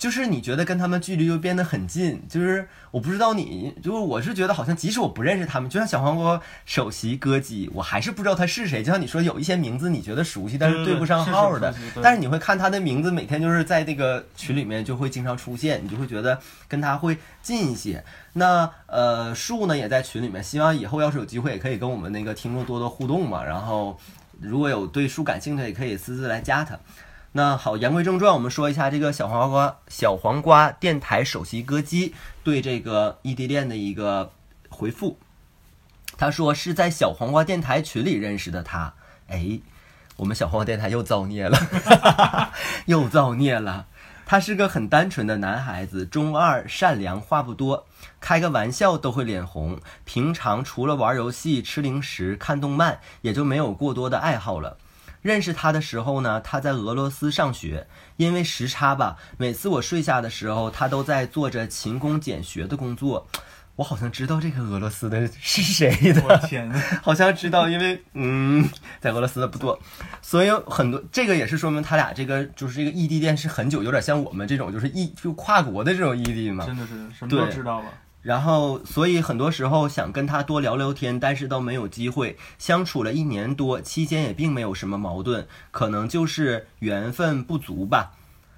[0.00, 2.26] 就是你觉得跟他们距离又变得很近。
[2.26, 8.82] 就是我不知道你，就是我是觉得好像即使我不认识他们，就像小黄瓜首席歌姬，我还是不知道他是谁。
[8.82, 18.02] 就像你说有一些名字你觉得熟悉，但是对不上号的但是你会看他的名字，每天就是在这个群里面就会经常出现，你就会觉得跟他会近一些。
[18.32, 23.44] 那呃，树呢也在群里面，希望以后要是有机会，也可以跟我们那个听众多多互动嘛。
[23.44, 23.98] 然后
[24.40, 26.78] 如果有对树感兴趣，也可以私自来加他。
[27.32, 32.12] 那好，言归正传，我们说一下这个小黄瓜小黄瓜电台首席歌姬
[32.42, 34.32] 对这个异地恋的一个
[34.68, 35.16] 回复。
[36.18, 38.94] 他说是在小黄瓜电台群里认识的他。
[39.28, 39.60] 哎，
[40.16, 41.56] 我们小黄瓜电台又造孽了，
[42.86, 43.86] 又造孽了。
[44.26, 47.86] 他是个很单纯的男孩子，中二、善良，话不多，
[48.20, 49.80] 开个玩笑都会脸红。
[50.04, 54.76] 平常除了玩游戏、吃零食、看动漫，也就没有过多的爱好了。
[55.22, 63.26] 认识他的时候呢，他在俄罗斯上学，因为时差吧，每次我睡下的时候，他都在做着勤工俭学的工作。
[63.76, 68.68] 我好像知道这个俄罗斯的是谁的，我天呐， 好像知道，因为嗯，
[69.00, 69.78] 在俄罗斯的不多，
[70.20, 76.66] 所以很多这个也是说明他俩这个就是这个异地恋是很久，有点像我们这种就是异就跨国的这种异地嘛。
[76.66, 77.86] 真的是什么都知道了。
[78.22, 82.36] 然后，所以很多时候想跟他多聊聊天，但是都没有机会。
[82.58, 88.12] 相处了一年多，期间也并没有什么矛盾，可能就是缘分不足吧。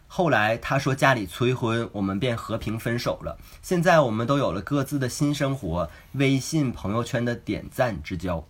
[0.09, 3.39] 后来他说家里催婚，我们便和平分手了。
[3.63, 8.45] 现在我们都有了各自的新生活，微信朋友圈的点赞之交，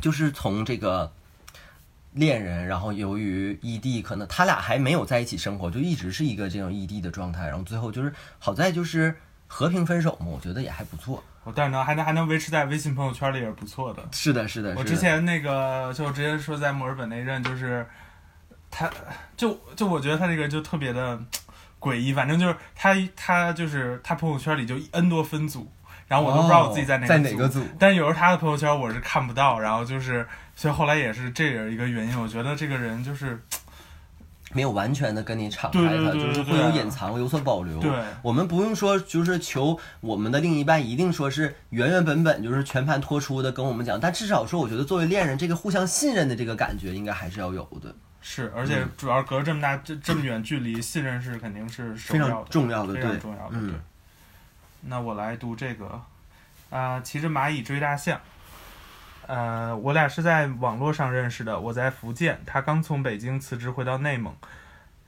[0.00, 1.12] 就是从这个
[2.12, 9.16] 恋人，然后由于异地，可能他俩还没有在一起生活，就一直是一个这种异地的状态，然后最后就是好在就是
[9.54, 11.22] 和平分手嘛，我觉得也还不错。
[11.44, 14.02] 我但是能还能还能维持在微信朋友圈里也是不错的。
[14.10, 17.86] 是的，是的，我之前那个就直接说在墨尔本那任，就是
[18.70, 18.90] 他，
[19.36, 21.20] 就就我觉得他这个就特别的
[21.78, 25.70] 诡异，反正就是他他就是他朋友圈里就 N 多分组，
[26.08, 30.26] 然后我都不知道我自己在哪哦在个哪个组，但有时候他的朋友圈我是看不到，然后就是
[30.56, 33.38] 所以后来也是这也是一个原因，我觉得这个人就是
[34.52, 37.78] 没有完全的跟你敞开它，就是会有隐藏，有所保留。
[37.80, 37.90] 对
[38.22, 53.52] 我们不用说，就是求我们的另一半一定说是原原本本就是全盘托出的跟我们讲，但至少说，我觉得作为恋人，这个互相信任的这个感觉应该还是要有的，是，而且主要隔着这么大这这么远距离，信任是肯定是首非常重要的，非对常重要的。
[53.52, 53.80] 嗯对，
[54.82, 56.00] 那我来读这个，
[56.70, 58.20] 啊、骑着蚂蚁追大象。
[59.26, 64.34] 呃，我俩是在网络上认识的，我在福建，他刚从北京辞职回到内蒙。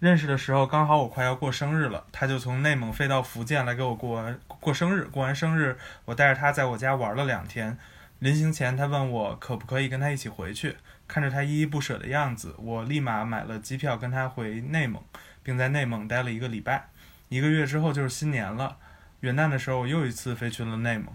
[0.00, 5.04] 认识的时候刚好我快要过生日了，他就从内蒙飞到福建来给我过完过生日。
[5.04, 7.78] 过完生日，我带着他在我家玩了两天。
[8.18, 10.76] 临行前，他问我可不可以跟他一起回去。
[11.06, 15.02] 看着他依依不舍的样子，我立马买了机票跟他回内蒙，
[15.42, 16.88] 并在内蒙待了一个礼拜。
[17.28, 18.76] 一个月之后就是新年了，
[19.20, 21.08] 元旦的时候我又一次飞去了内蒙，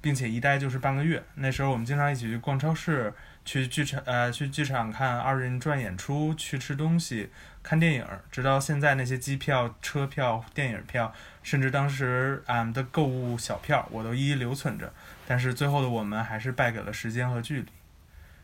[0.00, 1.22] 并且一待就是半个月。
[1.34, 3.12] 那时候我们经常一起去逛超市，
[3.44, 7.30] 去剧场呃去剧场看二人转演出，去吃东西、
[7.62, 14.92] 看电影，直到现在那些机票、车票、电影票，甚至当时俺们的购物小票，我都一一留存着。
[15.26, 17.66] 但是最后的我们还是败给了时间和距离，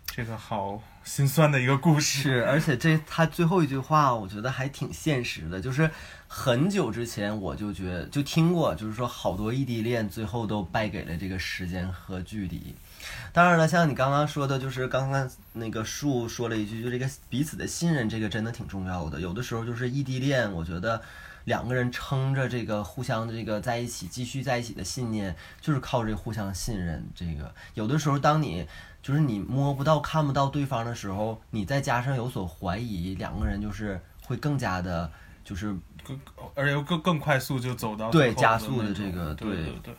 [0.07, 2.22] 这个好心酸的一个故事。
[2.22, 5.90] 是，而且这他最后一句话，我觉得还挺现实的，就是
[6.28, 12.74] 很久之前我就觉就听过，就是说好多异地恋最后都败给了这个时间和距离。
[13.32, 19.20] 当然了，像你刚刚说的，就是刚刚那个树说了一句，就这个彼此的信任，这个真的挺重要的。
[19.20, 21.03] 有的时候就是异地恋，我觉得
[21.44, 27.05] 两个人撑着这个互相的这个在一起，继续在一起的信念，就是靠这互相信任。
[27.12, 28.66] 这个有的时候，当你
[29.03, 35.11] 就是你摸不到、看不到对方的时候，你再加上有所怀疑，两个人就是会更加的，
[35.44, 36.18] 就是更
[36.55, 39.94] 而且又更更快速就走到对加速的这个对对对对，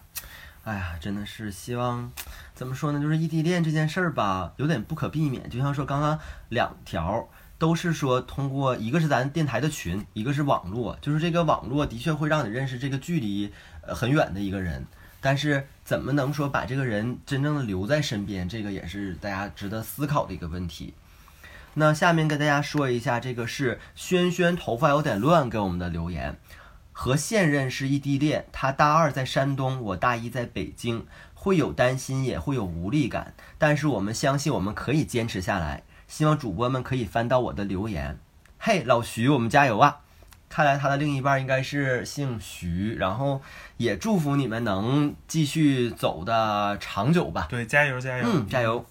[0.63, 2.09] 哎呀，真的是希望，
[2.55, 3.01] 怎么说呢？
[3.01, 5.49] 就是异地恋这件事儿吧，有点不可避免。
[5.49, 7.27] 就像说刚刚两条
[7.57, 10.97] 都是说通过，一个是咱电台的群，一个是网络。
[11.01, 13.51] 就是这个网络的确会让你认识这个距离
[13.81, 14.85] 呃很远的一个人，
[15.23, 18.47] 但是怎么能说把这个人真正的留在身边？
[18.47, 20.93] 这个也是大家值得思考的一个问题。
[21.75, 26.37] 那下面跟大家说一下，这个是轩轩头发有点乱给我们的留言。
[26.91, 35.83] 和现任是异地恋，他大二在山东，我大一在北京，会有担心，也会有无力感，但是我们相信我们可以坚持下来。
[36.07, 38.19] 希望主播们可以翻到我的留言。
[38.59, 40.01] 嘿，老徐，我们加油啊！
[40.53, 43.41] 看来他的另一半应该是姓徐，然后
[43.77, 47.47] 也祝福你们能继续走的长久吧。
[47.49, 48.85] 对，加油加油，嗯，加油！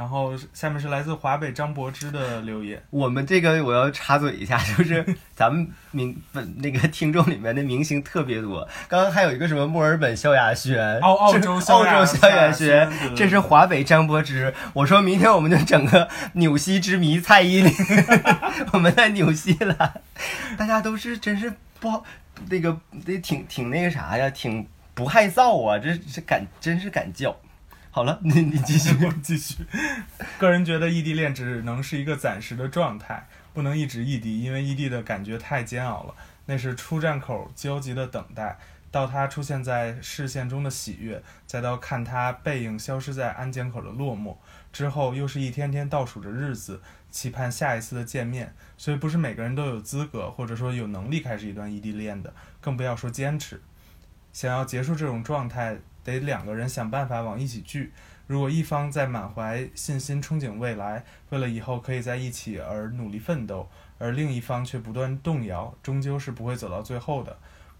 [0.00, 8.66] 然后下面是来自华北张柏芝的留言，我们这个我要插嘴一下，就是咱们明本那个 听众里面的明星特别多。
[8.88, 14.54] 刚刚还有一个什么墨尔本萧亚轩，澳澳洲萧亚澳洲萧亚轩这是华北张柏芝。
[14.72, 17.70] 我说明天我们就整个纽西之谜蔡依林，
[18.72, 20.00] 我们在纽西兰，
[20.56, 22.02] 大家都是真是不好，
[22.48, 22.74] 那个
[23.04, 27.36] 得挺挺那个啥呀，挺不害臊啊，这这敢真是敢叫。
[27.92, 28.94] 好了，你你继续。
[29.04, 29.64] 我继续。
[30.38, 36.14] 个人觉得异地恋只能是一个暂时的状态，不能一直异地，因为异地的感觉太煎熬了。
[36.46, 38.56] 那是出站口焦急的等待，
[38.92, 44.36] 到他出现在视线中的喜悦，再到看他背影消失在安检口的落寞，
[44.72, 46.80] 之后又是一天天倒数着日子，
[47.10, 48.54] 期盼下一次的见面。
[48.78, 53.60] 所以不是每个人都有资格或者说有能力开始一段异地恋的，更不要说坚持。
[54.32, 57.92] 想要结束这种状态，得两个人想办法往一起聚。
[58.26, 67.36] 如果一方在满怀信心憧憬未来，为了以后可以在一起而努力奋斗，而另一方却不断动摇，终究是不会走到最后的。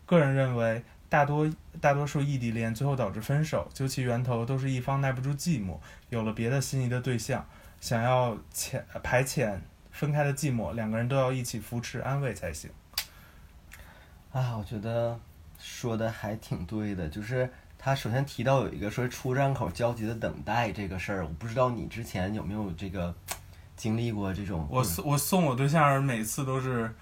[0.06, 1.48] 个人认为，大多
[1.80, 7.46] 大多数异地恋最后导致分手，究其源头都是一方耐不住寂寞，有了别的心仪的对象，
[7.80, 9.56] 想要遣排遣
[9.92, 12.68] 分开的寂寞，两个人都要一起扶持安慰才行。
[14.32, 15.18] 啊，我觉得
[15.60, 17.48] 说的还挺对的，就是
[17.82, 23.14] 他首先提到有一个说出站口焦急的等待这个事儿，我不知道你之前有没有这个
[23.74, 24.68] 经历过这种。
[24.70, 26.94] 我送我送我对象每次都是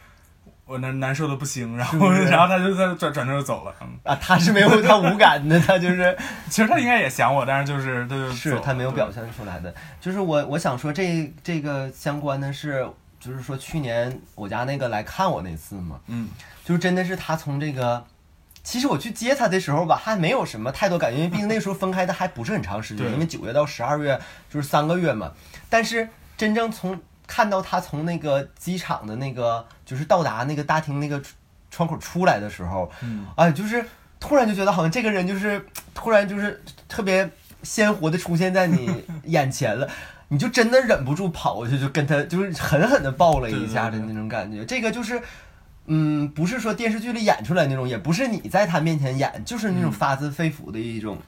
[0.64, 3.74] 我难难受的不行，然后 然后他就在转转头就走了。
[3.80, 6.16] 嗯，啊，他是没有他无感的，他就是
[6.48, 9.74] 其实他应该也想我，但是就是他就是他没有表现出来的。
[10.00, 16.28] 就是我我想说这这个相关的是，就是说去年我家那个来看我那次嘛，嗯，
[16.64, 18.04] 就是真的是他从这个，
[18.68, 25.32] 其实我去接他的时候吧，还没有什么太多感觉，因为毕竟那时候分开的还不是很长时间，因为九月到十二月就是三个月嘛。
[25.70, 26.06] 但是
[26.36, 31.18] 真正从看到他从那个机场的那个就是到达那个大厅那个
[31.70, 33.82] 窗口出来的时候，嗯，哎，就是
[34.20, 35.64] 突然就觉得好像这个人就是
[35.94, 37.26] 突然就是特别
[37.62, 39.88] 鲜活的出现在你眼前了。
[40.30, 44.62] 你就真的忍不住跑过去，就跟他就是狠狠的抱了一下的那种感觉。
[44.66, 45.18] 这个就是，
[45.88, 51.18] 嗯，不是说电视剧里演出来那种，也不是你在他面前演，就是那种嗯发自肺腑的一种。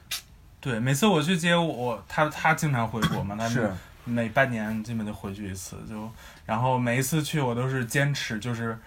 [0.59, 3.71] 对，每次我去接我，他他经常回国嘛，他是
[4.05, 6.09] 每半年基本就回去一次，就
[6.45, 8.77] 然后每一次去我都是坚持，就是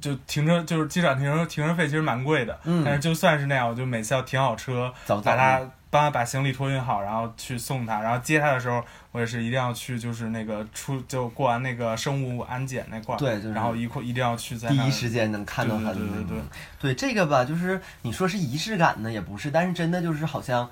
[0.00, 16.42] 就停车就是机场停车停车费其实蛮贵的，嗯但是就算是那样，我就每次要停好车，早早把他的帮他把行李托运好，然后去送他，然后接他的时候，我也是一定要去，就是那个出就过完那个生物安检那块儿，对就是然后一块一定要去在第一时间能看到他的对对对对那种。
[16.78, 20.68] 对这个吧，就是你说是仪式感呢，也不是，但是真的就是好像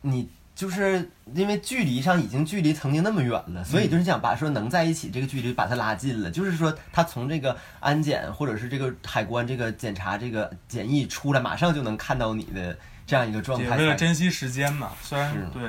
[0.00, 6.28] 你就是因为距离上已经距离曾经那么远了，所以就是想把说能在一起这个距离把它拉近了。
[6.28, 12.76] 就是说他从这个安检或者是这个海关这个检查这个检疫出来，马上就能看到你的
[13.08, 13.64] 这样一个状态。
[13.64, 15.62] 也为了珍惜时间嘛，虽然是对，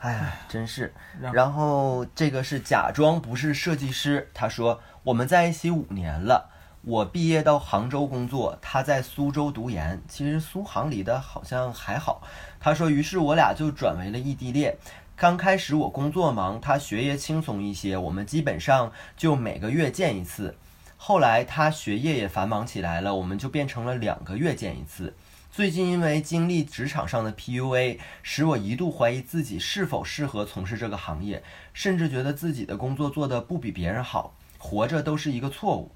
[0.00, 0.92] 哎呀，真是。
[1.20, 6.50] 然后然后这个是假装不是设计师，他说我们在一起五年了，
[6.82, 10.02] 我毕业到杭州工作，他在苏州读研。
[10.08, 12.22] 其实苏杭离的好像还好。
[12.58, 14.76] 他说，于是我俩就转为了异地恋。
[15.14, 20.56] 刚开始我工作忙，他学业轻松一些，我们基本上就每个月见一次。
[20.96, 25.14] 后来他学业也繁忙起来了，我们就变成了两个月见一次。
[25.52, 31.42] 最近因为经历职场上的 PUA，使我一度怀疑自己是否适合从事这个行业，
[31.74, 35.90] 甚至觉得自己的工作做得不比别人好，活着都是一个错误。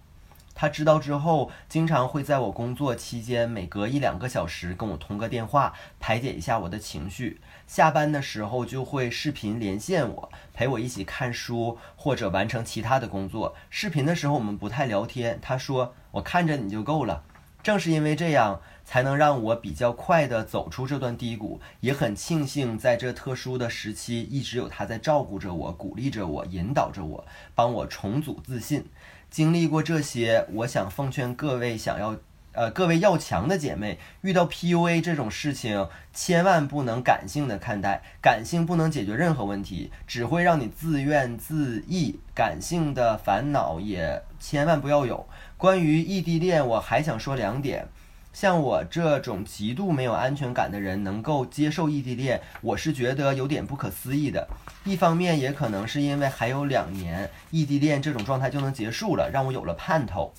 [0.57, 7.41] 他知道之后，经常会在我工作期间每隔一两个小时跟我通个电话，排解一下我的情绪。
[7.69, 13.55] 下班的时候就会视频连线我，陪我一起看书或者完成其他的工作。
[13.71, 17.23] 视频的时候我们不太聊天，他说我看着你就够了。
[17.65, 21.59] 正是因为这样，才能让我比较快地走出这段低谷。
[21.81, 28.85] 也很庆幸在这特殊的时期，一直有他在照顾着我、鼓励着我、引导着我，帮我重组自信。
[29.31, 32.15] 经历过这些，我想奉劝各位想要。
[32.57, 42.15] 呃，各位要强的姐妹，遇到 PUA 这种事情，千万不能感性的看待，感性不能解决任何问题，只会让你自怨自艾。
[42.33, 45.27] 感性的烦恼也千万不要有。
[45.65, 47.89] 关于异地恋，我还想说两点。
[48.35, 54.47] 像我这种极度没有安全感的人，能够接受异地恋，我是觉得有点不可思议的。
[54.85, 60.35] 一方面，也可能是因为还有两年，异地恋这种状态就能结束了，让我有了盼头。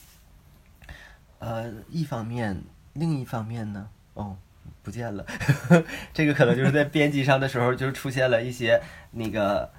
[1.39, 2.61] 呃，一方面，
[2.93, 4.37] 另一方面呢，哦，
[4.83, 5.25] 不见了，
[6.13, 9.71] 这个可能就是在编辑上的时候，就出现了一些那个。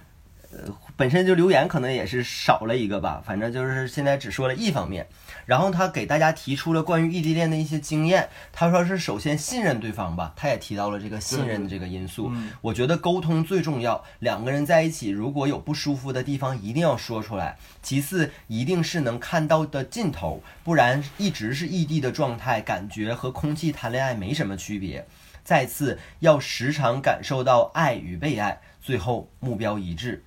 [0.53, 0.61] 呃，
[0.97, 5.05] 本身就留言可能也是少了一个吧，反正就是现在只说了一方面。
[5.47, 12.31] 然后他给大家提出了关于异地恋的一些经验，他说是首先信任对方吧，他也提到了这个信任的这个因素。
[12.61, 17.57] 我觉得沟通最重要，两个人在一起如果有不舒服的地方，一定要说出来。
[17.81, 25.07] 其次，一定是能看到的尽头，不然一直是异地的状态，感觉和空气谈恋爱没什么区别。
[25.45, 28.61] 再次，要时常感受到爱与被爱。
[28.83, 30.25] 最后，目标一致。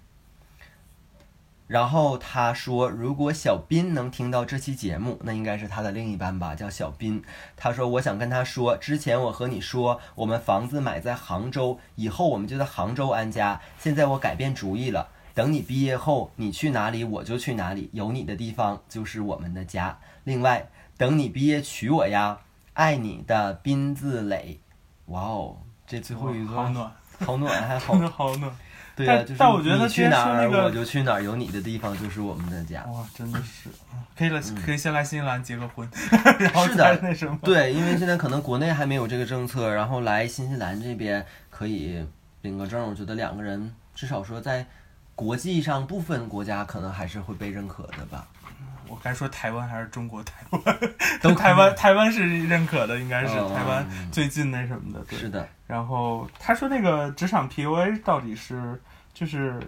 [1.70, 7.24] 然后他说，如果小斌能听到这期节目，那应该是他的另一半吧，叫小斌。
[7.56, 13.62] 他说，我想跟他说，之前我和你说，我们房子买在杭州，以后我们就在杭州安家。
[13.78, 20.00] 现在我改变主意了，等你毕业后，你去哪里我就去哪里，有你的地方就是我们的家。
[20.24, 20.68] 另外，
[20.98, 22.40] 等你毕业娶我呀，
[22.74, 24.60] 爱你的斌字磊。
[25.06, 28.52] 哇哦，这最后一段好暖，好暖，还好真的好暖。
[29.00, 32.84] 对呀、但就是但我觉得他你去哪儿我就去哪儿，有你的地方就是我们的家。
[32.88, 33.70] 哇，真的是，
[34.18, 35.90] 可以了，可以先来新西兰结个婚，
[36.38, 37.40] 然后是的再那什么。
[37.42, 42.06] 对，因为现在可能国内还没有这个政策，然后来新西兰这边可以
[42.42, 44.66] 领个证，我觉得两个人至少说在
[45.16, 48.28] 国际上部分国家可能还是会被认可的吧。
[48.90, 50.62] 我该说台湾还是中国台湾？
[51.22, 55.00] 都 台湾台湾是认可的，应该是哦台湾最近那什么的。
[55.10, 58.82] 对是的，然后他说那个职场 PUA 到底是
[59.14, 59.60] 就是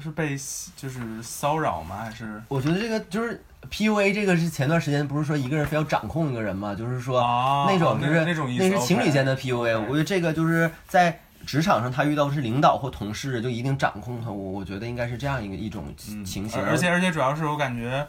[0.00, 0.36] 是被
[0.76, 1.96] 就是骚扰吗？
[2.04, 9.80] 还是我觉得这个就是 PUA 这个是前段时间不是说一个人非要掌控一个人嘛，就是说啊那种就是那是情侣间的 PUA。
[9.80, 14.30] 我觉得这个就是在职场上他遇到的是领导或同事，就一定掌控他。
[14.30, 16.62] 我我觉得应该是这样一个一种嗯情形。
[16.62, 18.06] 而而且而且主要是我感觉，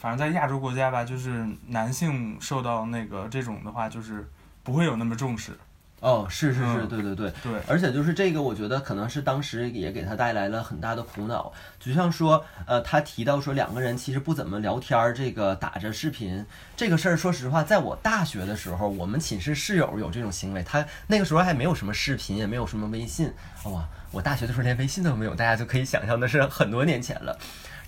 [0.00, 4.26] 反正在亚洲国家吧，就是男性受到那个这种的话，就是
[4.62, 5.52] 不会有那么重视。
[6.00, 7.30] 哦，是是是，嗯对对对。
[7.42, 11.52] 对，而且就是这个，我觉得可能是当时也给他带来了很大的苦恼。
[11.78, 23.30] 就像说，呃，他提到说两个人其实不怎么聊天儿，这个打着视频这个事儿，说实话，在我大学的时候，我们寝室室友有这种行为，他那个时候还没有什么视频，也没有什么微信，
[23.64, 27.38] 哇，我大学的时候连微信都没有，大家就可以想象的是很多年前了。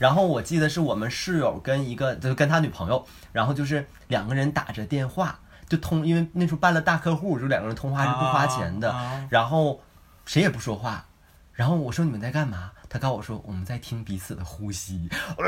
[0.03, 5.39] 然后我记得是我们室友跟一个就跟他女朋友，然后就是两个人打着电话
[5.69, 8.93] 就通，因为那时候办了大客户，就两个人通话是不花钱的。
[9.31, 9.81] 然后
[10.27, 11.05] 谁也不说话，
[11.53, 12.73] 然后我说你们在干嘛？
[12.89, 15.45] 他告诉我说我们在听彼此的呼吸， 我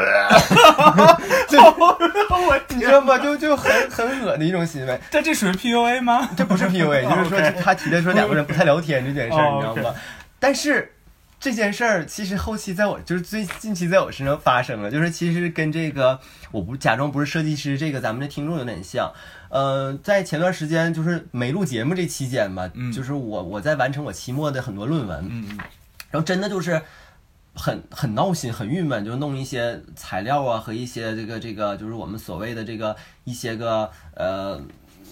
[2.68, 3.18] 你知道吗？
[3.18, 5.00] 就就很很恶的一种行为。
[5.10, 6.28] 但这属于 PUA 吗？
[6.36, 9.96] 这不是 PUA， 就是说他提的说两个人不太聊天这件事儿，哦你知道吗？
[10.38, 10.93] 但是
[11.44, 16.18] 这件事儿其实后期在我就是最近期在我身上发生了，就是其实跟这个
[16.50, 19.12] 我不假装不是设计师这个咱们的听众有点像。
[19.50, 25.58] 呃，在前段时间就是没录节目这期间吧，嗯就是我我在完成我期末的很多论文，嗯，
[26.10, 26.80] 然后真的就是
[27.54, 34.58] 很很闹心，很郁闷，就弄一些材料啊和一些这个这个，就是我们所谓的这个一些个呃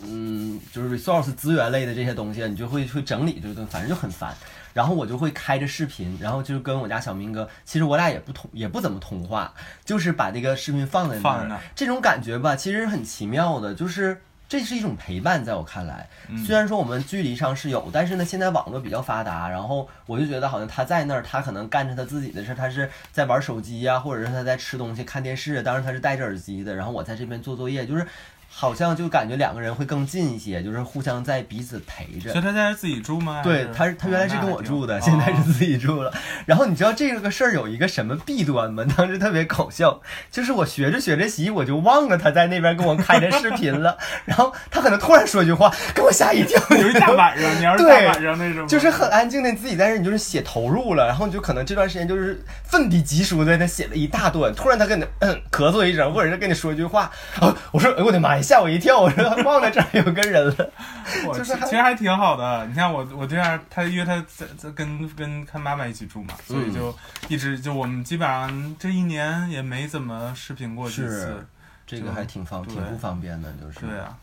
[0.05, 4.35] 嗯，就是 resource 资源类的这些东西，你就会会整理，就就反正就很烦。
[4.73, 9.53] 然后我就会开着视频，然后就跟我家小明哥，其实我俩也不通，也不怎么通话，
[9.85, 14.23] 就是把这个视频放在那儿，这种感觉吧，其实很奇妙的，就是。
[14.49, 16.37] 这是一种陪伴，在我看来，嗯。
[16.45, 28.07] 虽然说我们距离上是有，但是呢，现在网络比较发达，然后我就觉得好像他在那儿，他可能干着他自己的事儿，他是在玩手机呀、或者是他在吃东西、看电视，当然他是戴着耳机的，然后我在这边做作业，就是
[28.55, 32.45] 好像就感觉两个人会更近一些，就是互相在彼此陪着所以。
[32.45, 33.41] 他在这自己住吗？
[33.43, 36.13] 对，他他原来是跟我住的，哦现在是自己住了。
[36.47, 38.85] 然后你知道这个事儿有一个什么弊端吗？
[38.97, 40.01] 当时特别搞笑，
[40.31, 43.97] 就是我学着学着习，我就忘了他在那边跟我开着视频了。
[44.27, 46.61] 然后他可能突然说一句话，给我吓一跳。
[46.77, 60.73] 有一 大晚上，你要是大晚上那种，就是很安静的自己在这，你就是写投入了，然后你就可能这段时间就是奋笔疾书的，他写了一大段，突然他跟你、嗯、咳嗽一声，或者是跟你说一句话，啊，我说哎呦我的妈呀，吓我一跳，我说忘了这儿有个人了，
[61.27, 62.67] 我就是其实还挺好的。
[62.67, 66.95] 你看我我这样，他因为他在在跟跟他妈妈一起住嘛，所嗯以就
[67.29, 71.47] 一直就我们基本上这一年也没怎么视频过几次。
[71.85, 73.87] 这个还挺方挺不方便的，就是。
[73.87, 74.17] 对啊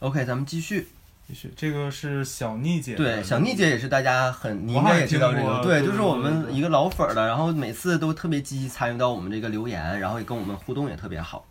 [0.00, 0.88] ，OK，咱们继续。
[1.26, 11.44] 继续，这个是小妮姐，对，小妮姐也是大家很，你应该也知道这个，对，就是我们一个老粉儿了，然后每次都特别积极参与到我们这个留言，然后也跟我们互动也特别好。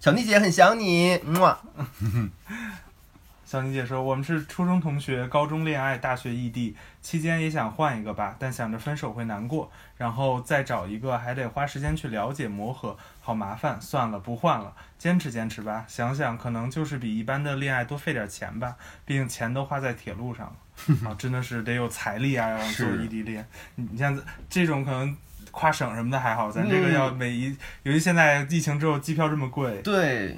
[0.00, 2.30] 小妮姐很想你，嗯，
[3.44, 15.84] 小妮姐说，我们是初中同学，高中恋爱，大学异地，期间也想换一个吧，但想着分手会难过，然后再找一个还得花时间去了解磨合，好麻烦，算了，不换了，坚持坚持吧。
[15.88, 23.44] 想想可能就是比一般的恋爱多费点钱吧，毕竟钱都花在铁路上了，啊，真的是得有财力啊，要做异地恋。
[23.74, 24.16] 你像
[24.48, 25.16] 这种可能。
[25.50, 30.36] 跨省什么的还好，咱这个要每一，尤其现在疫情之后，机票这么贵，对，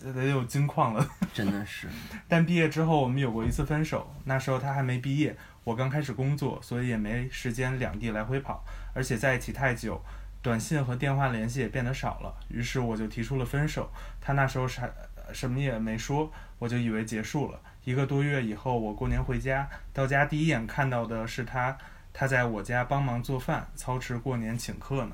[0.00, 1.06] 得得有金矿了。
[1.32, 1.88] 真的是，
[2.28, 8.64] 但毕业之后，我们有过一次分手，那时候他还没毕业，我刚开始工作，所以也没时间两地来回跑，
[8.94, 10.02] 而且在一起太久，
[10.40, 13.90] 短信和电话联系也变得少了，于是我就提出了分手。
[14.20, 14.88] 他那时候啥
[15.32, 17.60] 什么也没说，我就以为结束了。
[17.84, 21.76] 一个多月以后，我过年回家，到家第一眼看到的是他，
[22.12, 25.12] 他在我家帮忙做饭，操持过年请客呢。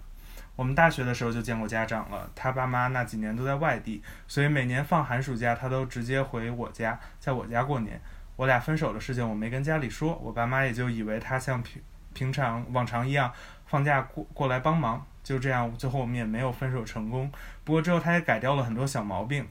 [0.57, 8.01] 我们大学的时候就见过家长了，他爸妈那几年都在外地，所以每年放寒暑假，他都直接回我家，在我家过年。
[8.35, 11.81] 我俩分手的事情我没跟家里说，我爸妈也就以为他像平
[12.13, 13.33] 平常往常一样
[13.67, 15.07] 放假过过来帮忙。
[15.23, 17.31] 就这样，最后我们也没有分手成功。
[17.63, 19.47] 不过之后他也改掉了很多小毛病。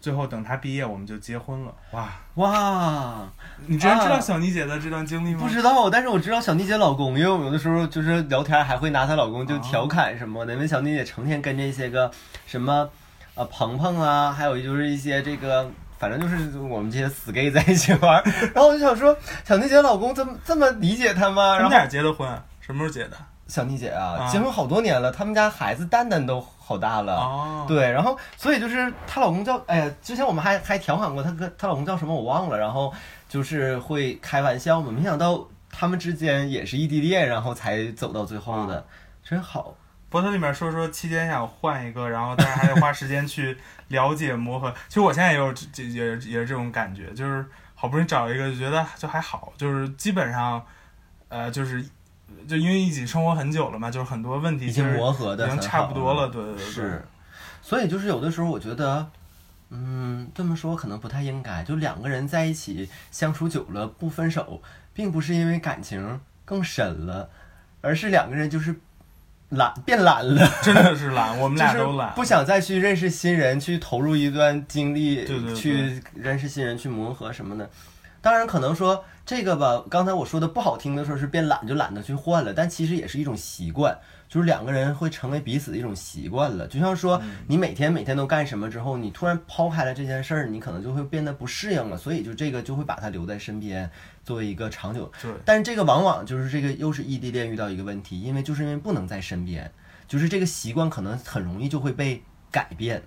[0.00, 1.74] 最后等他毕业，我们就结婚了。
[1.92, 3.28] 哇，哇，
[3.66, 5.40] 你之前知道啊小妮姐的这段经历吗？
[5.42, 12.10] 不知道，但是我知道小妮姐老公，因为我有的时候就是聊天还会拿她老公就调侃什么的，因为小妮姐成天跟这些个
[12.46, 12.88] 什么
[13.34, 15.70] 呃鹏鹏啊，还有就是一些这个。
[15.98, 18.22] 反正就是我们这些死 gay 在一起玩儿，
[18.54, 21.56] 然后我就想说，小妮姐老公这么这么理解她吗？
[21.58, 22.24] 然后他们俩结的婚，
[22.60, 23.16] 什么时候结的？
[23.48, 27.16] 小妮姐啊，啊结婚好多年了，他们家孩子蛋蛋都好大了。
[27.16, 32.92] 哦，对，然后所以就是她老公叫，哎呀，之前我们还还调侃过她跟她老公叫什么我忘了，然后
[33.28, 38.86] 就是会开玩笑嘛，没想到他们之间也是异地恋，然后才走到最后的，
[39.24, 39.74] 真好。
[40.10, 43.54] 博特里面说说期间想换一个，然后但是还得花时间去
[43.88, 44.72] 了解磨合。
[44.88, 47.44] 其实我现在也有这这也也是这种感觉，就是
[47.74, 50.64] 好不容易找一个，就觉得就还好，就是基本上，
[51.28, 51.84] 呃，就是
[52.46, 57.04] 就因为一起生活很久了嘛，就是很多问题已经磨合的已经差不多了，对对对，是，
[57.62, 59.06] 所以就是有的时候我觉得，
[59.70, 61.62] 嗯，这么说可能不太应该。
[61.64, 64.62] 就两个人在一起相处久了不分手，
[64.94, 67.28] 并不是因为感情更深了，
[67.80, 68.74] 而是两个人就是
[69.50, 70.50] 懒变懒了。
[70.62, 77.68] 真的是懒， 我们就是俩都懒，不想再去认识新人，去投入一段经历，对对对去认识新人，去磨合什么的。
[78.20, 83.96] 当然，可能说这个吧，刚才我说的不好听的时候是变懒就懒得去换了，但其实也是一种习惯，
[84.28, 86.66] 就是两个人会成为彼此的一种习惯了。
[86.66, 93.88] 就像说嗯你每天每天都干什么之后，你突然抛开了这件事儿，你可能就会变得不适应了，所以就这个就会把它留在身边，
[94.24, 95.30] 作为一个长久对。
[95.44, 99.70] 但是这个往往就是这个又是异地恋遇到一个问题，因为就是因为不能在身边，
[100.08, 103.02] 就是这个习惯可能很容易就会被改变，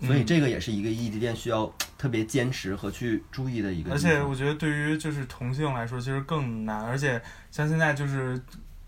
[0.00, 3.92] 所以嗯这个也是一个异地恋需要特别坚持和去注意的一个。
[3.92, 6.80] 而且我觉得对于就是同性来说，其实更难。
[6.82, 7.20] 而且
[7.50, 8.40] 像现在就是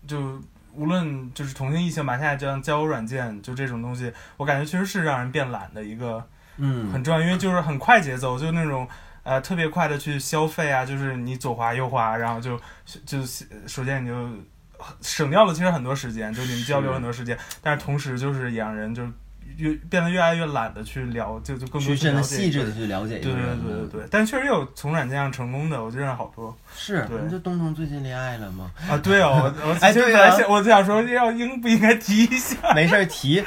[0.07, 0.41] 就
[0.73, 6.25] 无论就是同性异性吧，现在这样交友软件就这种东西，我感觉确实是让人变懒的一个
[6.57, 8.87] 嗯很重要，因为就是很快节奏，就那种。
[9.23, 12.59] 呃，特别快的去消费啊，就是你左滑右滑，然后就
[13.05, 13.21] 就
[13.67, 14.27] 首先你就
[14.99, 19.07] 省掉了其实很多时间，就你们交流很多时间，但是同时就是也让人就
[19.57, 23.59] 越变得越来越懒得去聊，就就更多去了解细致的去了解一对对个人。
[23.61, 28.71] 对对对，但确实有从软件上成功的，我就认识好多是，对你这东东最近恋爱了吗？
[28.89, 28.97] 啊。
[28.97, 32.73] 对哦，我我哎对啊就本来想，我就想说要应不应该提一下。
[32.73, 33.43] 没事儿 提。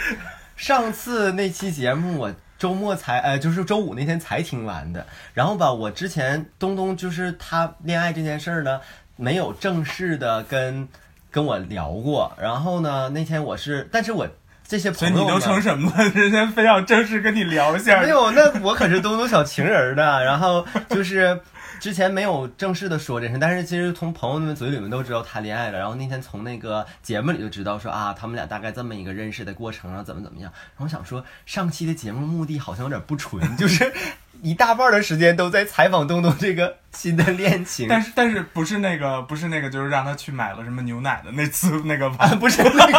[0.57, 5.05] 上次那期节目我周末才呃，就是周五那天才听完的。
[5.33, 8.81] 然后吧，我之前东东就是他恋爱这件事儿呢，
[9.17, 10.89] 没有正式的跟
[11.31, 12.33] 跟我聊过。
[12.41, 14.29] 然后呢，那天我是，但是我
[14.67, 16.09] 这些所以朋友呢你都成什么了？
[16.15, 18.01] 人家非要正式跟你聊一下。
[18.01, 20.25] 没有，那我可是东东小情人的。
[20.25, 21.39] 然后就是
[21.81, 25.79] 之前没有正式的说这事，但是其实从朋友们嘴里面都知道谈恋爱了。
[25.79, 30.51] 然后那天从那个节目里就知道说啊，他们俩大概这么一个认识的过程啊，怎么怎么样。
[30.77, 33.93] 然后我想说，上期的节目目的好像有点不纯，就是
[34.43, 37.87] 一大半的时间都在采访东东这个新的恋情。
[37.89, 42.27] 但是但是不是那个不是那个就是让他去买了什么牛奶的那次那个吧？
[42.41, 42.97] 不是那个，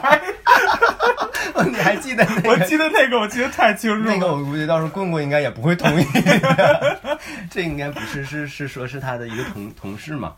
[1.70, 2.50] 你还记得那个？
[2.50, 4.14] 我记得那个我记得太清楚了。
[4.14, 7.18] 那个我估计到时候棍棍应该也不会同意的，
[7.50, 10.34] 这应该不是是是说是他的一个同同事嘛？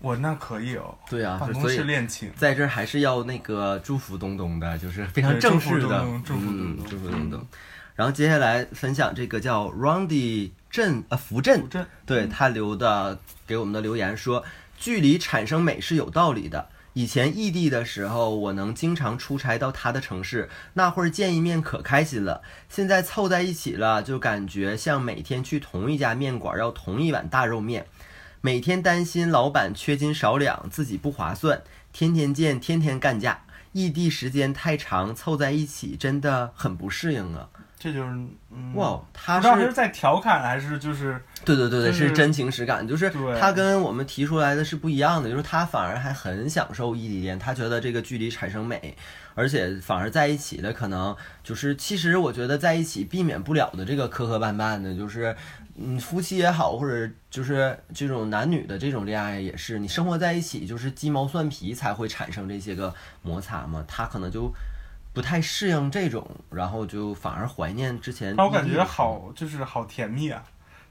[0.00, 2.30] 我那可以哦，对啊，办公室恋情。
[2.36, 7.46] 在这儿还是要那个祝福东东的，就是非常正式的，祝福东东祝福东嗯东。
[7.94, 11.66] 然后接下来分享这个叫 Roundy 镇呃福镇
[12.04, 14.44] 对他留的给我们的留言说，
[14.76, 16.68] 距离产生美是有道理的。
[16.96, 22.40] 以前异地的时候，我能经常出差到他的城市，那会儿见一面可开心了。
[22.70, 27.84] 现在凑在一起了，就感觉像每天去同一家面馆要同一碗大肉面，
[28.40, 33.42] 每天担心老板缺斤少两，自己不划算，天天见，天天干架。
[33.72, 37.50] 异地时间太长，凑在一起真的很不适应啊！
[37.78, 38.08] 这就是
[38.50, 48.96] 嗯，哇，他是是在调侃还是就是对对对对，就是是真情实感，就是他跟我们提出来的是不一样的，就是他反而还很享受异地恋，他觉得这个距离产生美，
[49.34, 51.14] 而且反而在一起的可能
[51.44, 55.36] 就是，其实我觉得在一起避免不了的这个磕磕绊绊的，就是
[55.76, 64.50] 嗯夫妻也好，或者就是这种男女的这种恋爱也是，你生活在一起就是鸡毛蒜皮才会产生这些个摩擦嘛，他可能就。
[65.16, 68.36] 不太适应这种，然后就反而怀念之前。
[68.36, 70.42] 让我感觉好，就是好甜蜜啊！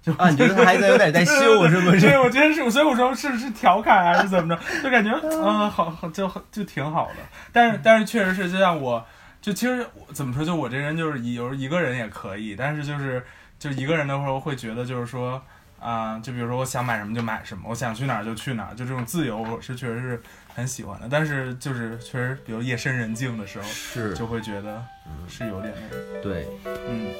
[0.01, 2.01] 就啊，你觉得他还在有点在秀是不是？
[2.01, 7.17] 对，我觉得是，所以我说是是调侃还是怎么着，就感觉嗯， 好好就就挺好的。
[7.53, 9.05] 但是但是确实是，就像我，
[9.39, 13.23] 就其实怎么说，就我这人就是有一个人也可以，但是就是
[13.59, 15.39] 就一个人的时候会觉得就是说
[15.79, 20.23] 啊、就比如说我想买什么就买什么，我想去哪儿就去哪儿，就这种自由我是确实是
[20.55, 21.07] 很喜欢的。
[21.11, 24.83] 但是就是确实，比如夜深人静的时候，是，就会觉得
[25.27, 26.47] 是有点那个，对。
[26.87, 27.13] 嗯。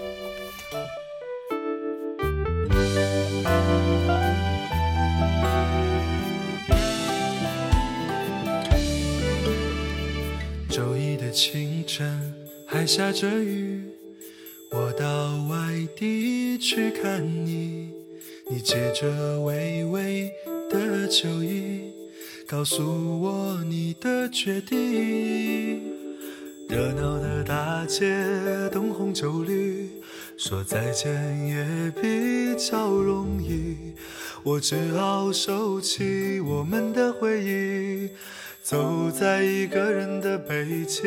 [10.70, 12.34] 周一的清晨
[12.68, 13.82] 还下着雨，
[14.72, 15.58] 我到外
[15.96, 17.94] 地去看你，
[18.50, 20.30] 你借着微微
[20.70, 21.55] 的酒意，
[22.48, 25.82] 告诉我你的决定。
[26.70, 28.06] 热闹的大街，
[28.72, 29.89] 灯红酒绿，
[30.38, 31.12] 说再见
[31.48, 33.96] 也比较容易。
[34.43, 38.10] 我只好收起我们的回忆，
[38.62, 41.04] 走在一个人的北京。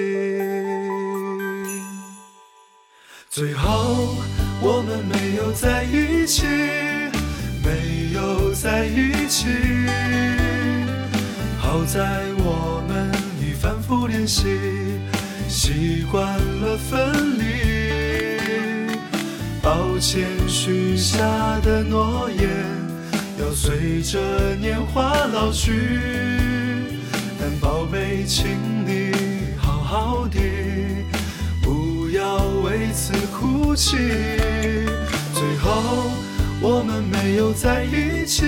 [3.31, 4.17] 最后
[4.61, 6.47] 我们没有在一起，
[7.65, 9.47] 没有在一起。
[11.89, 13.11] 在我们
[13.41, 14.45] 已反复练习，
[15.49, 16.23] 习惯
[16.61, 18.99] 了分离。
[19.63, 21.25] 抱歉许下
[21.63, 22.47] 的诺言，
[23.41, 24.21] 要随着
[24.57, 25.99] 年华老去。
[27.41, 28.47] 但宝贝，请
[28.87, 29.11] 你
[29.57, 30.39] 好好的，
[31.63, 33.97] 不要为此哭泣。
[35.33, 36.11] 最后
[36.61, 38.45] 我们没有在一起，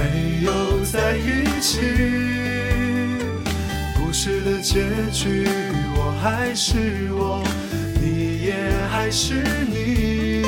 [0.00, 1.78] 没有在一起。
[3.94, 5.46] 故事的结局，
[5.94, 7.44] 我还是我，
[8.00, 8.54] 你也
[8.90, 9.34] 还是
[9.68, 10.42] 你。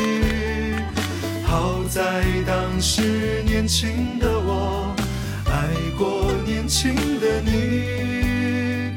[1.45, 4.95] 好在当时年轻的我，
[5.45, 8.95] 爱过年轻的你。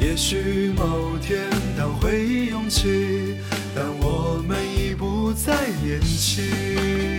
[0.00, 1.40] 也许某天
[1.76, 3.36] 当回忆涌起，
[3.74, 5.52] 但我们已不再
[5.82, 7.15] 年轻。